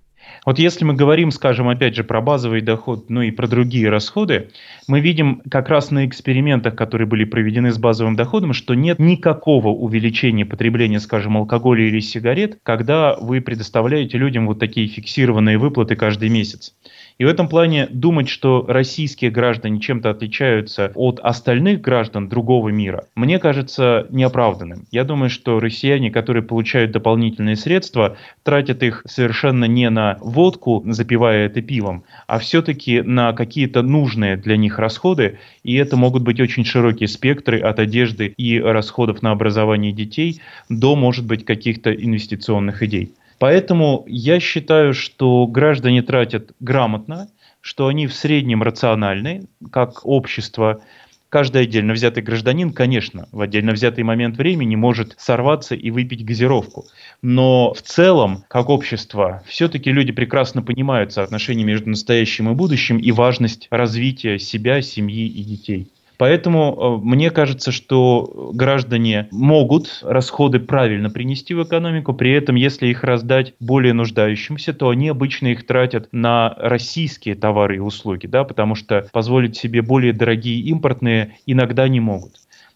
Вот 0.45 0.59
если 0.59 0.85
мы 0.85 0.95
говорим, 0.95 1.31
скажем, 1.33 1.69
опять 1.69 1.97
же, 1.97 2.05
про 2.05 2.21
базовый 2.21 2.61
доход, 2.61 3.11
ну 3.11 3.23
и 3.23 3.33
про 3.33 3.49
другие 3.49 3.91
расходы, 3.91 4.51
мы 4.87 5.01
видим 5.01 5.43
как 5.51 5.69
раз 5.69 5.91
на 5.91 6.07
экспериментах, 6.07 6.77
которые 6.77 7.09
были 7.09 7.25
проведены 7.25 7.73
с 7.73 7.79
базовым 7.79 8.15
доходом, 8.15 8.53
что 8.53 8.75
нет 8.75 8.99
никакого 8.99 9.69
увеличения 9.69 10.45
потребления, 10.45 11.01
скажем, 11.01 11.37
алкоголя 11.37 11.85
или 11.85 12.01
сигарет, 12.01 12.59
когда 12.63 13.17
вы 13.17 13.41
предоставляете 13.41 14.19
людям 14.19 14.47
вот 14.47 14.61
такие 14.61 14.87
фиксированные 14.87 15.59
выплаты 15.59 15.97
каждый 15.97 16.29
месяц. 16.29 16.75
И 17.19 17.25
в 17.25 17.29
этом 17.29 17.49
плане 17.49 17.87
думать, 17.91 18.29
что 18.29 18.65
российские 18.69 19.31
граждане 19.31 19.81
чем-то 19.81 20.11
отличаются 20.11 20.93
от 20.95 21.19
остальных 21.21 21.81
граждан 21.81 22.29
другого 22.29 22.69
мира, 22.69 23.07
мне 23.15 23.39
кажется 23.39 24.07
неоправданным. 24.11 24.85
Я 24.91 25.05
думаю, 25.05 25.31
что 25.31 25.59
россияне, 25.59 26.11
которые 26.11 26.43
получают 26.43 26.91
дополнительные 26.91 27.57
средства, 27.57 28.19
тратят 28.43 28.83
их 28.83 29.03
совершенно 29.07 29.65
не 29.65 29.89
на 29.89 30.19
водку, 30.21 30.83
запивая 30.87 31.47
это 31.47 31.63
пивом, 31.63 32.05
а 32.27 32.39
все-таки 32.39 33.01
на 33.01 33.33
какие-то 33.33 33.81
нужные 33.81 34.37
для 34.37 34.59
них 34.59 34.79
расходы. 34.79 35.39
И 35.63 35.75
это 35.75 35.97
могут 35.97 36.23
быть 36.23 36.39
очень 36.39 36.67
широкие 36.67 37.09
спектры 37.09 37.61
от 37.61 37.79
одежды 37.79 38.27
и 38.27 38.61
расходов 38.61 39.23
на 39.23 39.31
образование 39.31 39.93
детей 39.93 40.43
до, 40.69 40.95
может 40.97 41.25
быть, 41.25 41.47
каких-то 41.47 41.95
инвестиционных 41.95 42.83
идей. 42.83 43.15
Поэтому 43.39 44.05
я 44.07 44.41
считаю, 44.41 44.95
что 44.95 45.47
граждане 45.47 46.03
тратят 46.03 46.53
грамотно, 46.61 47.29
что 47.61 47.89
они 47.89 48.07
в 48.07 48.15
среднем 48.15 48.63
рациональны, 48.63 49.47
как 49.71 50.07
общество. 50.07 50.81
Каждый 51.29 51.63
отдельно 51.63 51.93
взятый 51.93 52.23
гражданин, 52.23 52.73
конечно, 52.73 53.29
в 53.33 53.41
отдельно 53.41 53.73
взятый 53.73 54.05
момент 54.05 54.37
времени 54.37 54.77
может 54.77 55.17
сорваться 55.19 55.75
и 55.75 55.91
выпить 55.91 56.25
газировку. 56.25 56.87
Но 57.21 57.75
в 57.75 57.83
целом, 57.83 58.45
как 58.49 58.71
общество, 58.71 59.43
все-таки 59.47 59.91
люди 59.91 60.13
прекрасно 60.13 60.63
понимают 60.63 61.13
соотношение 61.13 61.67
между 61.67 61.91
настоящим 61.91 62.49
и 62.51 62.55
будущим 62.55 62.99
и 62.99 63.11
важность 63.11 63.67
развития 63.71 64.39
себя, 64.39 64.81
семьи 64.81 65.27
и 65.27 65.43
детей. 65.43 65.89
Поэтому 66.19 67.01
э, 67.03 67.05
мне 67.05 67.31
кажется, 67.31 67.73
что 67.73 68.51
граждане 68.55 69.29
могут 69.31 70.01
расходы 70.03 70.61
правильно 70.61 71.11
принести 71.11 71.55
в 71.55 71.63
экономику, 71.63 72.15
при 72.15 72.33
этом 72.33 72.57
если 72.57 72.87
их 72.87 73.05
раздать 73.05 73.55
более 73.61 73.93
нуждающимся, 73.93 74.73
то 74.73 74.89
они 74.89 75.09
обычно 75.09 75.49
их 75.49 75.67
тратят 75.67 76.09
на 76.13 76.55
российские 76.59 77.35
товары 77.35 77.77
и 77.77 77.81
услуги, 77.81 78.27
да, 78.27 78.45
потому 78.45 78.75
что 78.75 79.07
позволить 79.13 79.57
себе 79.57 79.83
более 79.83 80.13
дорогие 80.13 80.61
импортные 80.61 81.37
иногда 81.47 81.89
не 81.89 82.01
могут. 82.01 82.33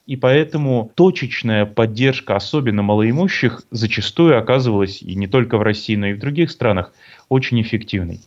И 0.06 0.16
поэтому 0.16 0.90
точечная 0.96 1.66
поддержка, 1.66 2.34
особенно 2.34 2.82
малоимущих, 2.82 3.62
зачастую 3.70 4.38
оказывалась 4.38 5.02
и 5.02 5.14
не 5.14 5.28
только 5.28 5.56
в 5.56 5.62
России, 5.62 5.94
но 5.94 6.08
и 6.08 6.14
в 6.14 6.18
других 6.18 6.50
странах 6.50 6.92
очень 7.28 7.62
эффективной. 7.62 8.20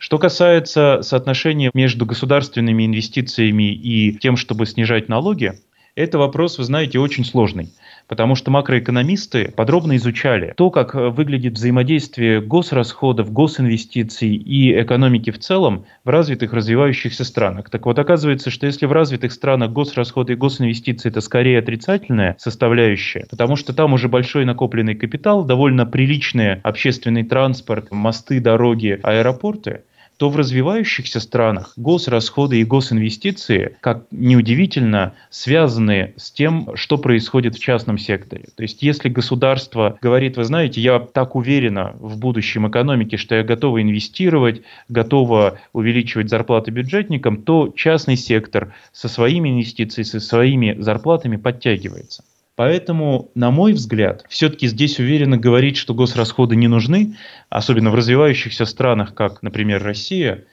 Что 0.00 0.18
касается 0.18 1.00
соотношения 1.02 1.70
между 1.74 2.06
государственными 2.06 2.86
инвестициями 2.86 3.70
и 3.70 4.16
тем, 4.16 4.38
чтобы 4.38 4.64
снижать 4.64 5.10
налоги, 5.10 5.52
это 5.94 6.18
вопрос, 6.18 6.56
вы 6.56 6.64
знаете, 6.64 6.98
очень 6.98 7.22
сложный, 7.22 7.68
потому 8.08 8.34
что 8.34 8.50
макроэкономисты 8.50 9.52
подробно 9.54 9.96
изучали 9.96 10.54
то, 10.56 10.70
как 10.70 10.94
выглядит 10.94 11.52
взаимодействие 11.52 12.40
госрасходов, 12.40 13.30
госинвестиций 13.30 14.36
и 14.36 14.80
экономики 14.80 15.30
в 15.32 15.38
целом 15.38 15.84
в 16.02 16.08
развитых 16.08 16.54
развивающихся 16.54 17.22
странах. 17.22 17.68
Так 17.68 17.84
вот, 17.84 17.98
оказывается, 17.98 18.48
что 18.48 18.64
если 18.64 18.86
в 18.86 18.92
развитых 18.92 19.32
странах 19.32 19.70
госрасходы 19.72 20.32
и 20.32 20.36
госинвестиции 20.36 21.10
это 21.10 21.20
скорее 21.20 21.58
отрицательная 21.58 22.36
составляющая, 22.38 23.26
потому 23.28 23.56
что 23.56 23.74
там 23.74 23.92
уже 23.92 24.08
большой 24.08 24.46
накопленный 24.46 24.94
капитал, 24.94 25.44
довольно 25.44 25.84
приличный 25.84 26.54
общественный 26.62 27.24
транспорт, 27.24 27.90
мосты, 27.90 28.40
дороги, 28.40 28.98
аэропорты, 29.02 29.82
то 30.20 30.28
в 30.28 30.36
развивающихся 30.36 31.18
странах 31.18 31.72
госрасходы 31.76 32.60
и 32.60 32.64
госинвестиции, 32.64 33.78
как 33.80 34.04
неудивительно, 34.10 35.14
связаны 35.30 36.12
с 36.18 36.30
тем, 36.30 36.76
что 36.76 36.98
происходит 36.98 37.54
в 37.54 37.58
частном 37.58 37.96
секторе. 37.96 38.48
То 38.54 38.62
есть 38.62 38.82
если 38.82 39.08
государство 39.08 39.96
говорит, 40.02 40.36
вы 40.36 40.44
знаете, 40.44 40.82
я 40.82 40.98
так 40.98 41.36
уверена 41.36 41.96
в 41.98 42.18
будущем 42.18 42.68
экономики, 42.68 43.16
что 43.16 43.34
я 43.34 43.42
готова 43.42 43.80
инвестировать, 43.80 44.60
готова 44.90 45.58
увеличивать 45.72 46.28
зарплаты 46.28 46.70
бюджетникам, 46.70 47.38
то 47.38 47.72
частный 47.74 48.16
сектор 48.16 48.74
со 48.92 49.08
своими 49.08 49.48
инвестициями, 49.48 50.04
со 50.06 50.20
своими 50.20 50.76
зарплатами 50.78 51.38
подтягивается. 51.38 52.24
Поэтому, 52.60 53.30
на 53.34 53.50
мой 53.50 53.72
взгляд, 53.72 54.26
все-таки 54.28 54.66
здесь 54.66 54.98
уверенно 54.98 55.38
говорить, 55.38 55.78
что 55.78 55.94
госрасходы 55.94 56.56
не 56.56 56.68
нужны, 56.68 57.16
особенно 57.48 57.90
в 57.90 57.94
развивающихся 57.94 58.66
странах, 58.66 59.14
как, 59.14 59.42
например, 59.42 59.82
Россия, 59.82 60.44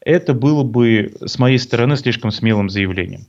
это 0.00 0.34
было 0.34 0.64
бы 0.64 1.14
с 1.24 1.38
моей 1.38 1.58
стороны 1.58 1.96
слишком 1.96 2.32
смелым 2.32 2.68
заявлением. 2.68 3.26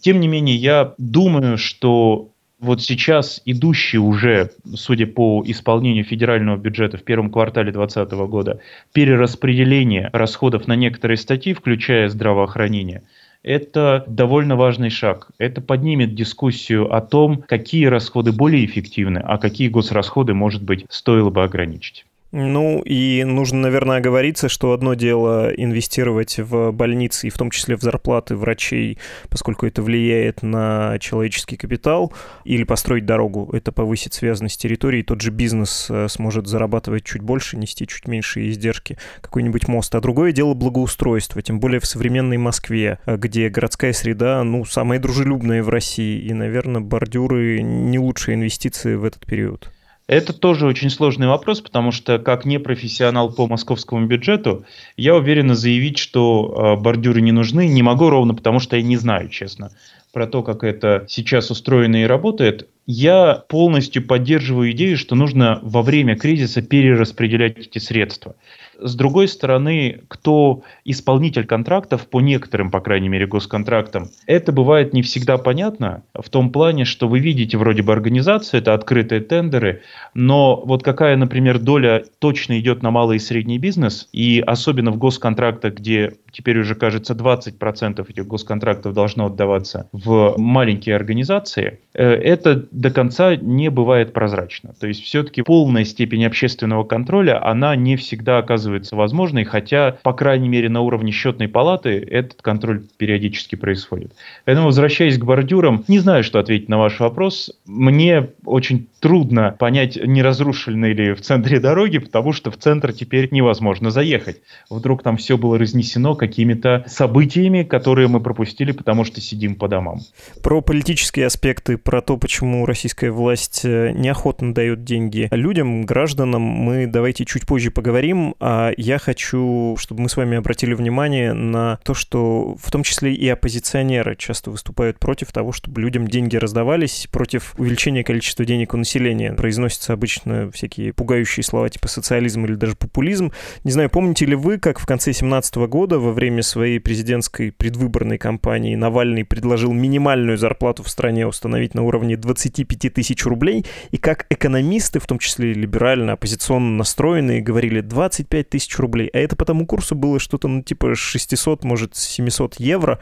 Тем 0.00 0.20
не 0.20 0.28
менее, 0.28 0.54
я 0.54 0.94
думаю, 0.96 1.58
что 1.58 2.30
вот 2.60 2.82
сейчас 2.82 3.42
идущий 3.44 3.98
уже, 3.98 4.52
судя 4.76 5.08
по 5.08 5.42
исполнению 5.44 6.04
федерального 6.04 6.56
бюджета 6.56 6.98
в 6.98 7.02
первом 7.02 7.32
квартале 7.32 7.72
2020 7.72 8.28
года, 8.30 8.60
перераспределение 8.92 10.08
расходов 10.12 10.68
на 10.68 10.76
некоторые 10.76 11.16
статьи, 11.16 11.52
включая 11.52 12.08
здравоохранение, 12.10 13.02
это 13.46 14.04
довольно 14.08 14.56
важный 14.56 14.90
шаг. 14.90 15.28
Это 15.38 15.60
поднимет 15.60 16.14
дискуссию 16.14 16.92
о 16.92 17.00
том, 17.00 17.42
какие 17.48 17.86
расходы 17.86 18.32
более 18.32 18.66
эффективны, 18.66 19.18
а 19.18 19.38
какие 19.38 19.68
госрасходы, 19.68 20.34
может 20.34 20.62
быть, 20.64 20.84
стоило 20.90 21.30
бы 21.30 21.44
ограничить. 21.44 22.04
Ну, 22.32 22.82
и 22.82 23.22
нужно, 23.24 23.60
наверное, 23.60 23.98
оговориться, 23.98 24.48
что 24.48 24.72
одно 24.72 24.94
дело 24.94 25.48
инвестировать 25.56 26.38
в 26.38 26.72
больницы, 26.72 27.28
и 27.28 27.30
в 27.30 27.38
том 27.38 27.50
числе 27.50 27.76
в 27.76 27.82
зарплаты 27.82 28.34
врачей, 28.34 28.98
поскольку 29.30 29.64
это 29.64 29.80
влияет 29.80 30.42
на 30.42 30.98
человеческий 30.98 31.56
капитал, 31.56 32.12
или 32.44 32.64
построить 32.64 33.06
дорогу, 33.06 33.48
это 33.52 33.70
повысит 33.70 34.12
связанность 34.12 34.60
территории, 34.60 35.02
тот 35.02 35.20
же 35.20 35.30
бизнес 35.30 35.86
э, 35.88 36.08
сможет 36.08 36.48
зарабатывать 36.48 37.04
чуть 37.04 37.22
больше, 37.22 37.56
нести 37.56 37.86
чуть 37.86 38.08
меньше 38.08 38.48
издержки, 38.50 38.98
какой-нибудь 39.20 39.68
мост. 39.68 39.94
А 39.94 40.00
другое 40.00 40.32
дело 40.32 40.54
благоустройство, 40.54 41.40
тем 41.42 41.60
более 41.60 41.78
в 41.78 41.86
современной 41.86 42.38
Москве, 42.38 42.98
э, 43.06 43.16
где 43.16 43.48
городская 43.48 43.92
среда, 43.92 44.42
ну, 44.42 44.64
самая 44.64 44.98
дружелюбная 44.98 45.62
в 45.62 45.68
России, 45.68 46.20
и, 46.20 46.34
наверное, 46.34 46.80
бордюры 46.80 47.62
не 47.62 48.00
лучшие 48.00 48.34
инвестиции 48.34 48.96
в 48.96 49.04
этот 49.04 49.24
период. 49.26 49.70
Это 50.08 50.32
тоже 50.32 50.66
очень 50.66 50.88
сложный 50.88 51.26
вопрос, 51.26 51.60
потому 51.60 51.90
что 51.90 52.18
как 52.20 52.44
непрофессионал 52.44 53.32
по 53.32 53.48
московскому 53.48 54.06
бюджету, 54.06 54.64
я 54.96 55.16
уверенно 55.16 55.56
заявить, 55.56 55.98
что 55.98 56.76
э, 56.78 56.80
бордюры 56.80 57.20
не 57.20 57.32
нужны, 57.32 57.66
не 57.66 57.82
могу 57.82 58.08
ровно 58.08 58.32
потому, 58.32 58.60
что 58.60 58.76
я 58.76 58.82
не 58.82 58.96
знаю, 58.96 59.28
честно, 59.30 59.72
про 60.12 60.28
то, 60.28 60.44
как 60.44 60.62
это 60.62 61.04
сейчас 61.08 61.50
устроено 61.50 62.02
и 62.02 62.06
работает. 62.06 62.68
Я 62.86 63.42
полностью 63.48 64.06
поддерживаю 64.06 64.70
идею, 64.70 64.96
что 64.96 65.16
нужно 65.16 65.58
во 65.62 65.82
время 65.82 66.16
кризиса 66.16 66.62
перераспределять 66.62 67.58
эти 67.58 67.80
средства. 67.80 68.36
С 68.78 68.94
другой 68.94 69.28
стороны, 69.28 70.02
кто 70.08 70.62
исполнитель 70.84 71.46
контрактов, 71.46 72.06
по 72.06 72.20
некоторым, 72.20 72.70
по 72.70 72.80
крайней 72.80 73.08
мере, 73.08 73.26
госконтрактам, 73.26 74.08
это 74.26 74.52
бывает 74.52 74.92
не 74.92 75.02
всегда 75.02 75.38
понятно, 75.38 76.02
в 76.14 76.28
том 76.28 76.50
плане, 76.50 76.84
что 76.84 77.08
вы 77.08 77.18
видите 77.18 77.56
вроде 77.56 77.82
бы 77.82 77.92
организацию, 77.92 78.60
это 78.60 78.74
открытые 78.74 79.20
тендеры, 79.20 79.82
но 80.14 80.62
вот 80.64 80.82
какая, 80.82 81.16
например, 81.16 81.58
доля 81.58 82.04
точно 82.18 82.58
идет 82.58 82.82
на 82.82 82.90
малый 82.90 83.16
и 83.16 83.20
средний 83.20 83.58
бизнес, 83.58 84.08
и 84.12 84.42
особенно 84.46 84.90
в 84.90 84.98
госконтрактах, 84.98 85.74
где 85.74 86.12
теперь 86.30 86.58
уже, 86.58 86.74
кажется, 86.74 87.14
20% 87.14 88.04
этих 88.08 88.26
госконтрактов 88.26 88.92
должно 88.92 89.26
отдаваться 89.26 89.88
в 89.92 90.34
маленькие 90.36 90.96
организации, 90.96 91.80
э, 91.94 92.04
это 92.04 92.66
до 92.70 92.90
конца 92.90 93.36
не 93.36 93.70
бывает 93.70 94.12
прозрачно. 94.12 94.74
То 94.78 94.86
есть 94.86 95.02
все-таки 95.02 95.42
полная 95.42 95.84
степень 95.84 96.26
общественного 96.26 96.84
контроля, 96.84 97.42
она 97.44 97.74
не 97.74 97.96
всегда 97.96 98.38
оказывается 98.38 98.65
возможной, 98.66 99.44
хотя, 99.44 99.96
по 100.02 100.12
крайней 100.12 100.48
мере, 100.48 100.68
на 100.68 100.80
уровне 100.80 101.12
счетной 101.12 101.48
палаты 101.48 101.98
этот 101.98 102.42
контроль 102.42 102.82
периодически 102.96 103.54
происходит. 103.56 104.12
Поэтому, 104.44 104.66
возвращаясь 104.66 105.18
к 105.18 105.24
бордюрам, 105.24 105.84
не 105.88 105.98
знаю, 105.98 106.24
что 106.24 106.38
ответить 106.38 106.68
на 106.68 106.78
ваш 106.78 107.00
вопрос. 107.00 107.52
Мне 107.66 108.30
очень 108.44 108.88
трудно 109.00 109.54
понять, 109.58 109.96
не 110.02 110.22
разрушены 110.22 110.86
ли 110.86 111.12
в 111.12 111.20
центре 111.20 111.60
дороги, 111.60 111.98
потому 111.98 112.32
что 112.32 112.50
в 112.50 112.56
центр 112.56 112.92
теперь 112.92 113.28
невозможно 113.30 113.90
заехать. 113.90 114.40
Вдруг 114.70 115.02
там 115.02 115.16
все 115.16 115.36
было 115.36 115.58
разнесено 115.58 116.14
какими-то 116.14 116.84
событиями, 116.88 117.62
которые 117.62 118.08
мы 118.08 118.20
пропустили, 118.20 118.72
потому 118.72 119.04
что 119.04 119.20
сидим 119.20 119.54
по 119.54 119.68
домам. 119.68 120.00
Про 120.42 120.60
политические 120.60 121.26
аспекты, 121.26 121.78
про 121.78 122.00
то, 122.00 122.16
почему 122.16 122.66
российская 122.66 123.10
власть 123.10 123.64
э, 123.64 123.92
неохотно 123.92 124.54
дает 124.54 124.84
деньги 124.84 125.28
людям, 125.30 125.84
гражданам, 125.84 126.42
мы 126.42 126.86
давайте 126.86 127.24
чуть 127.24 127.46
позже 127.46 127.70
поговорим. 127.70 128.34
А 128.40 128.55
я 128.76 128.98
хочу, 128.98 129.76
чтобы 129.78 130.02
мы 130.02 130.08
с 130.08 130.16
вами 130.16 130.36
обратили 130.36 130.74
внимание 130.74 131.32
на 131.32 131.78
то, 131.84 131.94
что 131.94 132.56
в 132.62 132.70
том 132.70 132.82
числе 132.82 133.14
и 133.14 133.28
оппозиционеры 133.28 134.16
часто 134.16 134.50
выступают 134.50 134.98
против 134.98 135.32
того, 135.32 135.52
чтобы 135.52 135.80
людям 135.80 136.06
деньги 136.06 136.36
раздавались, 136.36 137.08
против 137.10 137.54
увеличения 137.58 138.04
количества 138.04 138.44
денег 138.44 138.74
у 138.74 138.76
населения. 138.76 139.32
Произносятся 139.32 139.92
обычно 139.92 140.50
всякие 140.52 140.92
пугающие 140.92 141.44
слова 141.44 141.68
типа 141.68 141.88
социализм 141.88 142.44
или 142.44 142.54
даже 142.54 142.76
популизм. 142.76 143.32
Не 143.64 143.72
знаю, 143.72 143.90
помните 143.90 144.26
ли 144.26 144.34
вы, 144.34 144.58
как 144.58 144.78
в 144.78 144.86
конце 144.86 145.06
2017 145.06 145.56
года 145.68 145.98
во 145.98 146.12
время 146.12 146.42
своей 146.42 146.80
президентской 146.80 147.52
предвыборной 147.52 148.18
кампании 148.18 148.74
Навальный 148.74 149.24
предложил 149.24 149.72
минимальную 149.72 150.38
зарплату 150.38 150.82
в 150.82 150.88
стране 150.88 151.26
установить 151.26 151.74
на 151.74 151.82
уровне 151.82 152.16
25 152.16 152.92
тысяч 152.92 153.24
рублей, 153.24 153.64
и 153.90 153.96
как 153.96 154.26
экономисты, 154.30 154.98
в 155.00 155.06
том 155.06 155.18
числе 155.18 155.52
либерально, 155.52 156.12
оппозиционно 156.12 156.76
настроенные, 156.76 157.40
говорили 157.40 157.80
25 157.80 158.45
тысяч 158.48 158.78
рублей, 158.78 159.08
а 159.12 159.18
это 159.18 159.36
по 159.36 159.44
тому 159.44 159.66
курсу 159.66 159.94
было 159.94 160.18
что-то, 160.18 160.48
ну, 160.48 160.62
типа 160.62 160.94
600, 160.94 161.64
может, 161.64 161.96
700 161.96 162.56
евро. 162.60 162.98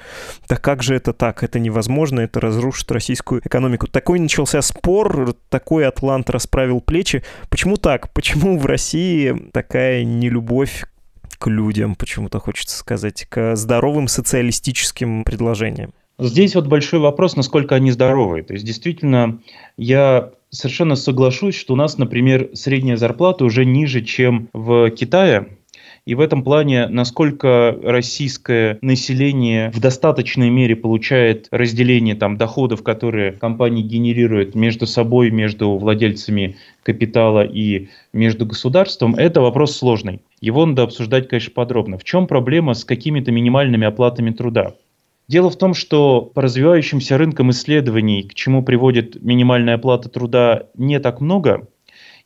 Да 0.48 0.56
как 0.56 0.82
же 0.82 0.94
это 0.94 1.12
так? 1.12 1.42
Это 1.42 1.58
невозможно, 1.58 2.20
это 2.20 2.40
разрушит 2.40 2.90
российскую 2.90 3.40
экономику. 3.44 3.86
Такой 3.86 4.18
начался 4.18 4.62
спор, 4.62 5.34
такой 5.48 5.86
Атлант 5.86 6.30
расправил 6.30 6.80
плечи. 6.80 7.22
Почему 7.48 7.76
так? 7.76 8.12
Почему 8.12 8.58
в 8.58 8.66
России 8.66 9.48
такая 9.52 10.04
нелюбовь 10.04 10.84
к 11.38 11.46
людям, 11.48 11.94
почему-то 11.94 12.38
хочется 12.40 12.76
сказать, 12.76 13.26
к 13.28 13.56
здоровым 13.56 14.08
социалистическим 14.08 15.24
предложениям? 15.24 15.92
Здесь 16.18 16.54
вот 16.54 16.68
большой 16.68 17.00
вопрос, 17.00 17.34
насколько 17.34 17.74
они 17.74 17.90
здоровые. 17.90 18.44
То 18.44 18.52
есть 18.52 18.64
действительно, 18.64 19.40
я 19.76 20.30
совершенно 20.54 20.96
соглашусь, 20.96 21.56
что 21.56 21.74
у 21.74 21.76
нас, 21.76 21.98
например, 21.98 22.50
средняя 22.54 22.96
зарплата 22.96 23.44
уже 23.44 23.64
ниже, 23.64 24.02
чем 24.02 24.48
в 24.52 24.90
Китае, 24.90 25.48
и 26.06 26.14
в 26.14 26.20
этом 26.20 26.44
плане, 26.44 26.86
насколько 26.88 27.78
российское 27.82 28.78
население 28.82 29.70
в 29.70 29.80
достаточной 29.80 30.50
мере 30.50 30.76
получает 30.76 31.48
разделение 31.50 32.14
там, 32.14 32.36
доходов, 32.36 32.82
которые 32.82 33.32
компании 33.32 33.82
генерируют 33.82 34.54
между 34.54 34.86
собой, 34.86 35.30
между 35.30 35.78
владельцами 35.78 36.56
капитала 36.82 37.42
и 37.42 37.88
между 38.12 38.44
государством, 38.44 39.14
это 39.14 39.40
вопрос 39.40 39.76
сложный. 39.76 40.20
Его 40.42 40.66
надо 40.66 40.82
обсуждать, 40.82 41.26
конечно, 41.26 41.52
подробно. 41.54 41.96
В 41.96 42.04
чем 42.04 42.26
проблема 42.26 42.74
с 42.74 42.84
какими-то 42.84 43.32
минимальными 43.32 43.86
оплатами 43.86 44.30
труда? 44.30 44.74
Дело 45.26 45.48
в 45.50 45.56
том, 45.56 45.72
что 45.72 46.20
по 46.20 46.42
развивающимся 46.42 47.16
рынкам 47.16 47.50
исследований, 47.50 48.24
к 48.24 48.34
чему 48.34 48.62
приводит 48.62 49.22
минимальная 49.22 49.76
оплата 49.76 50.08
труда, 50.08 50.64
не 50.76 51.00
так 51.00 51.20
много, 51.20 51.66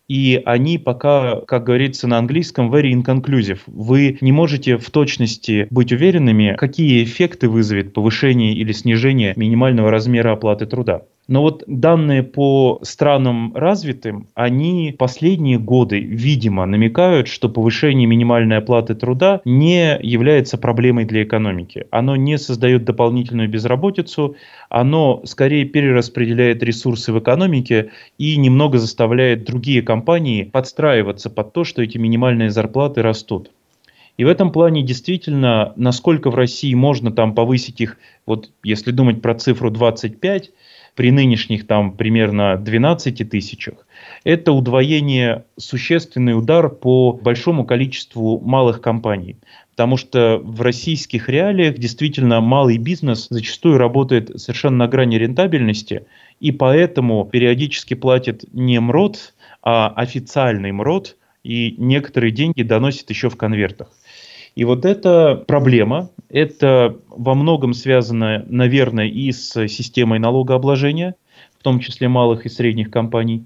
и 0.08 0.40
они 0.44 0.78
пока, 0.78 1.42
как 1.42 1.64
говорится 1.64 2.08
на 2.08 2.18
английском, 2.18 2.74
very 2.74 2.92
inconclusive. 2.92 3.60
Вы 3.66 4.18
не 4.20 4.32
можете 4.32 4.78
в 4.78 4.90
точности 4.90 5.68
быть 5.70 5.92
уверенными, 5.92 6.56
какие 6.58 7.04
эффекты 7.04 7.48
вызовет 7.48 7.92
повышение 7.92 8.54
или 8.54 8.72
снижение 8.72 9.34
минимального 9.36 9.90
размера 9.90 10.32
оплаты 10.32 10.66
труда. 10.66 11.02
Но 11.28 11.42
вот 11.42 11.62
данные 11.66 12.22
по 12.22 12.80
странам 12.82 13.54
развитым, 13.54 14.28
они 14.34 14.94
последние 14.98 15.58
годы, 15.58 16.00
видимо, 16.00 16.64
намекают, 16.64 17.28
что 17.28 17.50
повышение 17.50 18.06
минимальной 18.06 18.56
оплаты 18.56 18.94
труда 18.94 19.42
не 19.44 19.98
является 20.00 20.56
проблемой 20.56 21.04
для 21.04 21.24
экономики. 21.24 21.86
Оно 21.90 22.16
не 22.16 22.38
создает 22.38 22.84
дополнительную 22.84 23.46
безработицу, 23.46 24.36
оно 24.70 25.20
скорее 25.26 25.66
перераспределяет 25.66 26.62
ресурсы 26.62 27.12
в 27.12 27.18
экономике 27.18 27.90
и 28.16 28.38
немного 28.38 28.78
заставляет 28.78 29.44
другие 29.44 29.82
компании 29.82 30.44
подстраиваться 30.44 31.28
под 31.28 31.52
то, 31.52 31.64
что 31.64 31.82
эти 31.82 31.98
минимальные 31.98 32.48
зарплаты 32.48 33.02
растут. 33.02 33.50
И 34.16 34.24
в 34.24 34.28
этом 34.28 34.50
плане 34.50 34.82
действительно, 34.82 35.74
насколько 35.76 36.30
в 36.30 36.34
России 36.34 36.72
можно 36.72 37.12
там 37.12 37.34
повысить 37.34 37.82
их, 37.82 37.98
вот 38.24 38.50
если 38.64 38.92
думать 38.92 39.20
про 39.20 39.34
цифру 39.34 39.70
25, 39.70 40.50
при 40.98 41.12
нынешних 41.12 41.64
там 41.64 41.92
примерно 41.92 42.56
12 42.56 43.30
тысячах, 43.30 43.86
это 44.24 44.50
удвоение, 44.50 45.44
существенный 45.56 46.36
удар 46.36 46.68
по 46.68 47.12
большому 47.12 47.64
количеству 47.64 48.40
малых 48.40 48.80
компаний. 48.80 49.36
Потому 49.70 49.96
что 49.96 50.40
в 50.42 50.60
российских 50.60 51.28
реалиях 51.28 51.78
действительно 51.78 52.40
малый 52.40 52.78
бизнес 52.78 53.28
зачастую 53.30 53.78
работает 53.78 54.40
совершенно 54.40 54.78
на 54.78 54.88
грани 54.88 55.18
рентабельности, 55.18 56.06
и 56.40 56.50
поэтому 56.50 57.24
периодически 57.24 57.94
платит 57.94 58.44
не 58.52 58.80
МРОД, 58.80 59.34
а 59.62 59.92
официальный 59.94 60.72
МРОД, 60.72 61.16
и 61.44 61.76
некоторые 61.78 62.32
деньги 62.32 62.64
доносит 62.64 63.08
еще 63.08 63.30
в 63.30 63.36
конвертах. 63.36 63.92
И 64.54 64.64
вот 64.64 64.84
эта 64.84 65.34
проблема, 65.46 66.10
это 66.28 66.96
во 67.08 67.34
многом 67.34 67.74
связано, 67.74 68.44
наверное, 68.48 69.06
и 69.06 69.32
с 69.32 69.68
системой 69.68 70.18
налогообложения, 70.18 71.14
в 71.58 71.62
том 71.62 71.80
числе 71.80 72.08
малых 72.08 72.46
и 72.46 72.48
средних 72.48 72.90
компаний. 72.90 73.44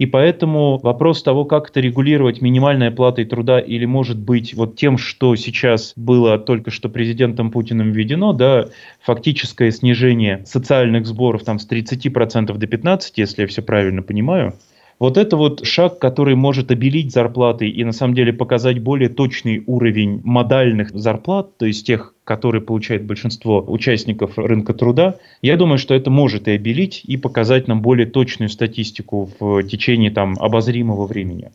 И 0.00 0.06
поэтому 0.06 0.78
вопрос 0.78 1.22
того, 1.22 1.44
как 1.44 1.68
это 1.68 1.80
регулировать 1.80 2.40
минимальной 2.40 2.88
оплатой 2.88 3.26
труда 3.26 3.60
или 3.60 3.84
может 3.84 4.18
быть 4.18 4.54
вот 4.54 4.74
тем, 4.74 4.96
что 4.96 5.36
сейчас 5.36 5.92
было 5.94 6.38
только 6.38 6.70
что 6.70 6.88
президентом 6.88 7.50
Путиным 7.50 7.92
введено, 7.92 8.32
да, 8.32 8.68
фактическое 9.02 9.70
снижение 9.70 10.42
социальных 10.46 11.06
сборов 11.06 11.44
там 11.44 11.58
с 11.58 11.68
30% 11.68 12.56
до 12.56 12.66
15%, 12.66 13.12
если 13.16 13.42
я 13.42 13.46
все 13.46 13.60
правильно 13.60 14.00
понимаю, 14.00 14.54
вот 15.00 15.16
это 15.16 15.36
вот 15.38 15.66
шаг, 15.66 15.98
который 15.98 16.36
может 16.36 16.70
обелить 16.70 17.10
зарплаты 17.10 17.68
и 17.68 17.82
на 17.84 17.92
самом 17.92 18.14
деле 18.14 18.34
показать 18.34 18.80
более 18.80 19.08
точный 19.08 19.64
уровень 19.66 20.20
модальных 20.22 20.90
зарплат, 20.90 21.56
то 21.56 21.64
есть 21.64 21.86
тех, 21.86 22.14
которые 22.24 22.60
получает 22.60 23.04
большинство 23.04 23.64
участников 23.66 24.38
рынка 24.38 24.74
труда, 24.74 25.16
я 25.40 25.56
думаю, 25.56 25.78
что 25.78 25.94
это 25.94 26.10
может 26.10 26.46
и 26.46 26.52
обелить, 26.52 27.00
и 27.04 27.16
показать 27.16 27.66
нам 27.66 27.80
более 27.80 28.06
точную 28.06 28.50
статистику 28.50 29.30
в 29.40 29.62
течение 29.62 30.10
там, 30.10 30.36
обозримого 30.38 31.06
времени. 31.06 31.50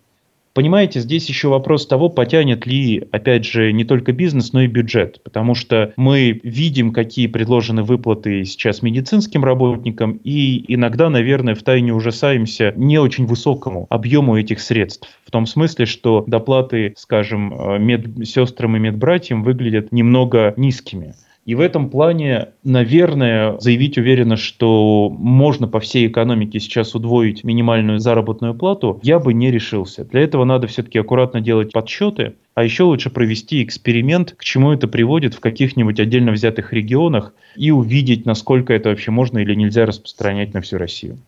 Понимаете, 0.56 1.02
здесь 1.02 1.28
еще 1.28 1.50
вопрос 1.50 1.86
того, 1.86 2.08
потянет 2.08 2.66
ли, 2.66 3.06
опять 3.12 3.44
же, 3.44 3.74
не 3.74 3.84
только 3.84 4.14
бизнес, 4.14 4.54
но 4.54 4.62
и 4.62 4.68
бюджет. 4.68 5.22
Потому 5.22 5.54
что 5.54 5.92
мы 5.98 6.40
видим, 6.44 6.94
какие 6.94 7.28
предложены 7.28 7.84
выплаты 7.84 8.46
сейчас 8.46 8.82
медицинским 8.82 9.44
работникам, 9.44 10.22
и 10.24 10.64
иногда, 10.74 11.10
наверное, 11.10 11.56
в 11.56 11.64
тайне 11.64 11.94
ужасаемся 11.94 12.72
не 12.78 12.98
очень 12.98 13.26
высокому 13.26 13.86
объему 13.90 14.38
этих 14.38 14.62
средств. 14.62 15.10
В 15.26 15.32
том 15.32 15.46
смысле, 15.46 15.86
что 15.86 16.24
доплаты, 16.26 16.94
скажем, 16.96 17.54
э, 17.54 17.78
медсестрам 17.78 18.78
и 18.78 18.80
медбратьям 18.80 19.44
выглядят 19.44 19.92
немного 19.92 20.54
низкими. 20.56 21.16
И 21.46 21.54
в 21.54 21.60
этом 21.60 21.92
плане, 21.92 22.50
наверное, 22.64 23.60
заявить 23.60 24.00
уверенно, 24.00 24.36
что 24.36 25.12
можно 25.16 25.68
по 25.68 25.80
всей 25.80 26.08
экономике 26.08 26.60
сейчас 26.60 26.96
удвоить 26.96 27.44
минимальную 27.44 28.00
заработную 28.00 28.56
плату, 28.56 29.00
я 29.04 29.20
бы 29.20 29.32
не 29.32 29.52
решился. 29.52 30.04
Для 30.06 30.22
этого 30.22 30.44
надо 30.44 30.66
все-таки 30.66 30.98
аккуратно 30.98 31.42
делать 31.42 31.72
подсчеты, 31.72 32.34
а 32.56 32.64
еще 32.64 32.84
лучше 32.84 33.12
провести 33.12 33.64
эксперимент, 33.64 34.34
к 34.36 34.44
чему 34.44 34.72
это 34.72 34.88
приводит 34.88 35.36
в 35.36 35.40
каких-нибудь 35.40 36.00
отдельно 36.00 36.32
взятых 36.32 36.74
регионах 36.74 37.36
и 37.56 37.70
увидеть, 37.70 38.26
насколько 38.26 38.74
это 38.74 38.90
вообще 38.90 39.12
можно 39.12 39.38
или 39.38 39.54
нельзя 39.54 39.86
распространять 39.86 40.56
на 40.56 40.62
всю 40.62 40.80
Россию. 40.80 41.20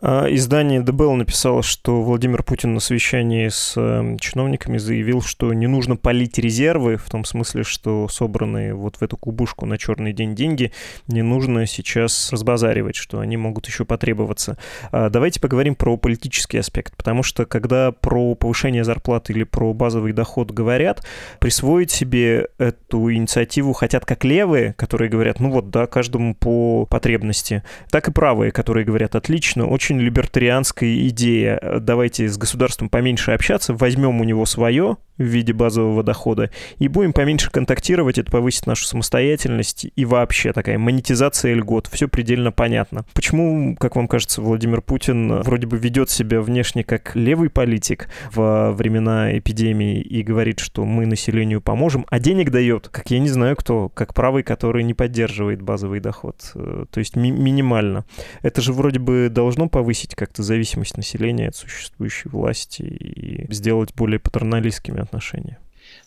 А, 0.00 0.26
издание 0.28 0.80
ДБЛ 0.80 1.14
написало, 1.14 1.62
что 1.62 2.02
Владимир 2.02 2.42
Путин 2.42 2.74
на 2.74 2.80
совещании 2.80 3.48
с 3.48 3.76
эм, 3.76 4.18
чиновниками 4.18 4.78
заявил, 4.78 5.22
что 5.22 5.52
не 5.52 5.66
нужно 5.66 5.96
полить 5.96 6.38
резервы, 6.38 6.96
в 6.96 7.10
том 7.10 7.24
смысле, 7.24 7.64
что 7.64 8.06
собранные 8.08 8.74
вот 8.74 8.96
в 8.96 9.02
эту 9.02 9.16
кубышку 9.16 9.66
на 9.66 9.76
черный 9.76 10.12
день 10.12 10.34
деньги 10.34 10.72
не 11.08 11.22
нужно 11.22 11.66
сейчас 11.66 12.30
разбазаривать, 12.30 12.94
что 12.94 13.18
они 13.18 13.36
могут 13.36 13.66
еще 13.66 13.84
потребоваться. 13.84 14.56
А, 14.92 15.10
давайте 15.10 15.40
поговорим 15.40 15.74
про 15.74 15.96
политический 15.96 16.58
аспект, 16.58 16.96
потому 16.96 17.24
что 17.24 17.44
когда 17.44 17.90
про 17.90 18.36
повышение 18.36 18.84
зарплаты 18.84 19.32
или 19.32 19.42
про 19.42 19.72
базовый 19.72 20.12
доход 20.12 20.52
говорят, 20.52 21.04
присвоить 21.40 21.90
себе 21.90 22.48
эту 22.58 23.12
инициативу 23.12 23.72
хотят 23.72 24.04
как 24.04 24.24
левые, 24.24 24.74
которые 24.74 25.10
говорят, 25.10 25.40
ну 25.40 25.50
вот, 25.50 25.70
да, 25.70 25.86
каждому 25.86 26.36
по 26.36 26.86
потребности, 26.86 27.64
так 27.90 28.08
и 28.08 28.12
правые, 28.12 28.52
которые 28.52 28.84
говорят, 28.84 29.16
отлично, 29.16 29.66
очень 29.66 29.87
очень 29.88 30.00
либертарианская 30.00 31.08
идея. 31.08 31.58
Давайте 31.80 32.28
с 32.28 32.36
государством 32.36 32.90
поменьше 32.90 33.30
общаться, 33.30 33.72
возьмем 33.72 34.20
у 34.20 34.24
него 34.24 34.44
свое, 34.44 34.98
в 35.18 35.22
виде 35.22 35.52
базового 35.52 36.02
дохода, 36.02 36.50
и 36.78 36.88
будем 36.88 37.12
поменьше 37.12 37.50
контактировать, 37.50 38.18
это 38.18 38.30
повысит 38.30 38.66
нашу 38.66 38.84
самостоятельность 38.84 39.86
и 39.94 40.04
вообще 40.04 40.52
такая 40.52 40.78
монетизация 40.78 41.54
льгот, 41.54 41.88
все 41.88 42.08
предельно 42.08 42.52
понятно. 42.52 43.04
Почему, 43.14 43.76
как 43.76 43.96
вам 43.96 44.08
кажется, 44.08 44.40
Владимир 44.40 44.80
Путин 44.80 45.42
вроде 45.42 45.66
бы 45.66 45.76
ведет 45.76 46.10
себя 46.10 46.40
внешне 46.40 46.84
как 46.84 47.14
левый 47.14 47.50
политик 47.50 48.08
во 48.32 48.72
времена 48.72 49.36
эпидемии 49.36 50.00
и 50.00 50.22
говорит, 50.22 50.60
что 50.60 50.84
мы 50.84 51.06
населению 51.06 51.60
поможем, 51.60 52.06
а 52.08 52.18
денег 52.18 52.50
дает, 52.50 52.88
как 52.88 53.10
я 53.10 53.18
не 53.18 53.28
знаю 53.28 53.56
кто, 53.56 53.88
как 53.88 54.14
правый, 54.14 54.42
который 54.42 54.84
не 54.84 54.94
поддерживает 54.94 55.62
базовый 55.62 56.00
доход, 56.00 56.52
э, 56.54 56.84
то 56.90 56.98
есть 56.98 57.16
ми- 57.16 57.30
минимально. 57.30 58.04
Это 58.42 58.60
же 58.60 58.72
вроде 58.72 58.98
бы 58.98 59.28
должно 59.30 59.68
повысить 59.68 60.14
как-то 60.14 60.42
зависимость 60.42 60.96
населения 60.96 61.48
от 61.48 61.56
существующей 61.56 62.28
власти 62.28 62.82
и 62.82 63.52
сделать 63.52 63.94
более 63.94 64.18
патерналистскими 64.18 65.00
отношения? 65.08 65.58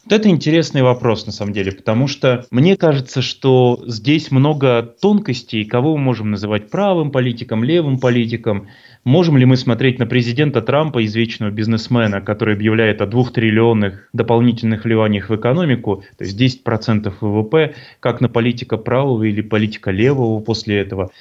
Вот 0.04 0.14
это 0.14 0.30
интересный 0.30 0.82
вопрос, 0.82 1.28
на 1.28 1.32
самом 1.32 1.54
деле, 1.54 1.72
потому 1.72 2.08
что 2.08 2.46
мне 2.50 2.76
кажется, 2.76 3.22
что 3.22 3.84
здесь 3.86 4.32
много 4.32 4.82
тонкостей, 4.82 5.64
кого 5.64 5.96
мы 5.96 6.04
можем 6.04 6.32
называть 6.32 6.72
правым 6.72 7.12
политиком, 7.12 7.64
левым 7.64 8.00
политиком. 8.00 8.68
Можем 9.04 9.38
ли 9.38 9.46
мы 9.46 9.58
смотреть 9.58 10.00
на 10.00 10.08
президента 10.08 10.62
Трампа, 10.62 11.06
извечного 11.06 11.52
бизнесмена, 11.52 12.22
который 12.22 12.56
объявляет 12.56 13.02
о 13.02 13.06
двух 13.06 13.32
триллионных 13.32 14.10
дополнительных 14.12 14.86
вливаниях 14.86 15.30
в 15.30 15.36
экономику, 15.36 16.04
то 16.18 16.24
есть 16.24 16.66
10% 16.66 17.14
ВВП, 17.22 17.76
как 18.00 18.22
на 18.22 18.30
политика 18.30 18.78
правого 18.78 19.24
или 19.24 19.42
политика 19.42 19.92
левого 19.92 20.40
после 20.40 20.80
этого? 20.80 21.12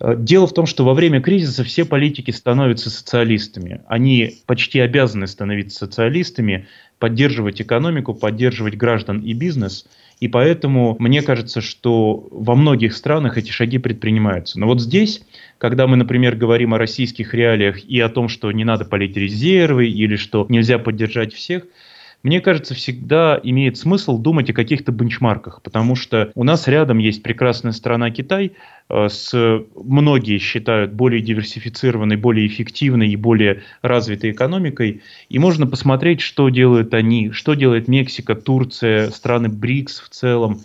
Э, 0.00 0.14
дело 0.16 0.46
в 0.46 0.54
том, 0.54 0.66
что 0.66 0.84
во 0.84 0.94
время 0.94 1.20
кризиса 1.20 1.62
все 1.64 1.84
политики 1.84 2.30
становятся 2.30 2.90
социалистами. 2.90 3.82
Они 3.86 4.38
почти 4.46 4.80
обязаны 4.80 5.26
становиться 5.26 5.78
социалистами, 5.86 6.66
поддерживать 6.98 7.60
экономику, 7.60 8.14
поддерживать 8.14 8.76
граждан 8.76 9.20
и 9.20 9.32
бизнес. 9.32 9.86
И 10.20 10.28
поэтому 10.28 10.96
мне 10.98 11.22
кажется, 11.22 11.62
что 11.62 12.28
во 12.30 12.54
многих 12.54 12.94
странах 12.94 13.38
эти 13.38 13.50
шаги 13.50 13.78
предпринимаются. 13.78 14.60
Но 14.60 14.66
вот 14.66 14.80
здесь, 14.80 15.22
когда 15.56 15.86
мы, 15.86 15.96
например, 15.96 16.36
говорим 16.36 16.74
о 16.74 16.78
российских 16.78 17.32
реалиях 17.32 17.82
и 17.84 17.98
о 18.00 18.10
том, 18.10 18.28
что 18.28 18.52
не 18.52 18.64
надо 18.64 18.84
полить 18.84 19.16
резервы 19.16 19.88
или 19.88 20.16
что 20.16 20.46
нельзя 20.48 20.78
поддержать 20.78 21.32
всех– 21.32 21.66
мне 22.22 22.40
кажется, 22.40 22.74
всегда 22.74 23.40
имеет 23.42 23.78
смысл 23.78 24.18
думать 24.18 24.50
о 24.50 24.52
каких-то 24.52 24.92
бенчмарках, 24.92 25.62
потому 25.62 25.96
что 25.96 26.30
у 26.34 26.44
нас 26.44 26.68
рядом 26.68 26.98
есть 26.98 27.22
прекрасная 27.22 27.72
страна 27.72 28.10
Китай, 28.10 28.52
э, 28.88 29.08
с, 29.08 29.32
многие 29.74 30.38
считают 30.38 30.92
более 30.92 31.22
диверсифицированной, 31.22 32.16
более 32.16 32.46
эффективной 32.46 33.08
и 33.08 33.16
более 33.16 33.62
развитой 33.80 34.32
экономикой, 34.32 35.02
и 35.28 35.38
можно 35.38 35.66
посмотреть, 35.66 36.20
что 36.20 36.50
делают 36.50 36.92
они, 36.92 37.30
что 37.32 37.54
делает 37.54 37.88
Мексика, 37.88 38.34
Турция, 38.34 39.10
страны 39.10 39.48
БРИКС 39.48 40.00
в 40.00 40.08
целом, 40.10 40.60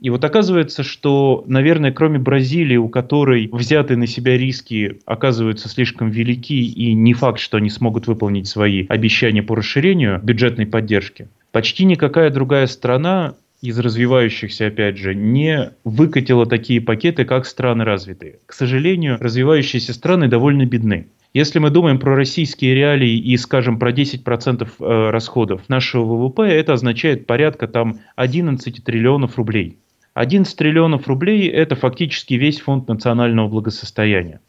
и 0.00 0.10
вот 0.10 0.24
оказывается, 0.24 0.82
что, 0.82 1.44
наверное, 1.46 1.92
кроме 1.92 2.18
Бразилии, 2.18 2.76
у 2.76 2.88
которой 2.88 3.48
взятые 3.52 3.96
на 3.96 4.06
себя 4.06 4.36
риски 4.36 4.98
оказываются 5.06 5.68
слишком 5.68 6.10
велики, 6.10 6.66
и 6.66 6.92
не 6.92 7.14
факт, 7.14 7.38
что 7.38 7.56
они 7.56 7.70
смогут 7.70 8.06
выполнить 8.06 8.48
свои 8.48 8.86
обещания 8.88 9.42
по 9.42 9.54
расширению 9.54 10.20
бюджетной 10.22 10.66
поддержки, 10.66 11.28
почти 11.52 11.84
никакая 11.84 12.30
другая 12.30 12.66
страна 12.66 13.34
из 13.62 13.78
развивающихся, 13.78 14.66
опять 14.66 14.98
же, 14.98 15.14
не 15.14 15.72
выкатила 15.84 16.44
такие 16.44 16.82
пакеты, 16.82 17.24
как 17.24 17.46
страны 17.46 17.84
развитые. 17.84 18.40
К 18.44 18.52
сожалению, 18.52 19.16
развивающиеся 19.20 19.94
страны 19.94 20.28
довольно 20.28 20.66
бедны. 20.66 21.06
Если 21.32 21.58
мы 21.58 21.70
думаем 21.70 21.98
про 21.98 22.14
российские 22.14 22.74
реалии 22.74 23.16
и, 23.16 23.36
скажем, 23.36 23.78
про 23.78 23.90
10% 23.90 24.68
э, 24.68 25.10
расходов 25.10 25.68
нашего 25.68 26.04
ВВП, 26.04 26.42
это 26.42 26.74
означает 26.74 27.26
порядка 27.26 27.66
там 27.66 28.00
11 28.16 28.84
триллионов 28.84 29.36
рублей. 29.36 29.78
11 30.14 30.56
триллионов 30.56 31.08
рублей– 31.08 31.48
это 31.50 31.74
фактически 31.74 32.34
весь 32.34 32.60
фонд 32.60 32.88
национального 32.88 33.48
благосостояния. 33.48 34.40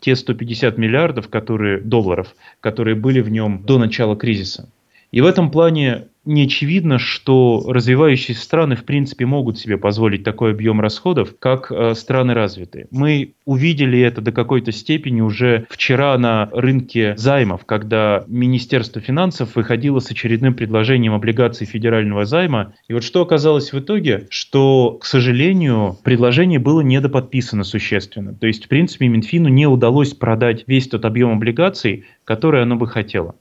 Те 0.00 0.16
150 0.16 0.78
миллиардов 0.78 1.28
которые, 1.28 1.78
долларов, 1.78 2.34
которые 2.60 2.96
были 2.96 3.20
в 3.20 3.28
нем 3.30 3.62
до 3.64 3.78
начала 3.78 4.16
кризиса. 4.16 4.70
И 5.10 5.20
в 5.20 5.26
этом 5.26 5.50
плане 5.50 6.06
не 6.24 6.44
очевидно, 6.44 6.98
что 6.98 7.64
развивающиеся 7.66 8.40
страны 8.40 8.76
в 8.76 8.84
принципе 8.84 9.24
могут 9.24 9.58
себе 9.58 9.78
позволить 9.78 10.22
такой 10.22 10.52
объем 10.52 10.80
расходов, 10.80 11.34
как 11.38 11.72
э, 11.72 11.94
страны 11.94 12.34
развитые. 12.34 12.86
Мы 12.90 13.34
увидели 13.46 13.98
это 14.00 14.20
до 14.20 14.30
какой-то 14.30 14.70
степени 14.70 15.22
уже 15.22 15.66
вчера 15.70 16.16
на 16.18 16.50
рынке 16.52 17.14
займов, 17.16 17.64
когда 17.64 18.24
Министерство 18.28 19.00
финансов 19.00 19.56
выходило 19.56 19.98
с 19.98 20.10
очередным 20.10 20.54
предложением 20.54 21.14
облигаций 21.14 21.66
федерального 21.66 22.26
займа. 22.26 22.74
И 22.86 22.92
вот 22.92 23.02
что 23.02 23.22
оказалось 23.22 23.72
в 23.72 23.78
итоге, 23.78 24.26
что, 24.28 24.98
к 25.00 25.06
сожалению, 25.06 25.98
предложение 26.04 26.58
было 26.58 26.82
недоподписано 26.82 27.64
существенно. 27.64 28.34
То 28.34 28.46
есть, 28.46 28.66
в 28.66 28.68
принципе, 28.68 29.08
Минфину 29.08 29.48
не 29.48 29.66
удалось 29.66 30.12
продать 30.12 30.64
весь 30.66 30.88
тот 30.88 31.04
объем 31.06 31.32
облигаций, 31.32 32.04
который 32.24 32.62
оно 32.62 32.76
бы 32.76 32.86
хотело. 32.86 33.34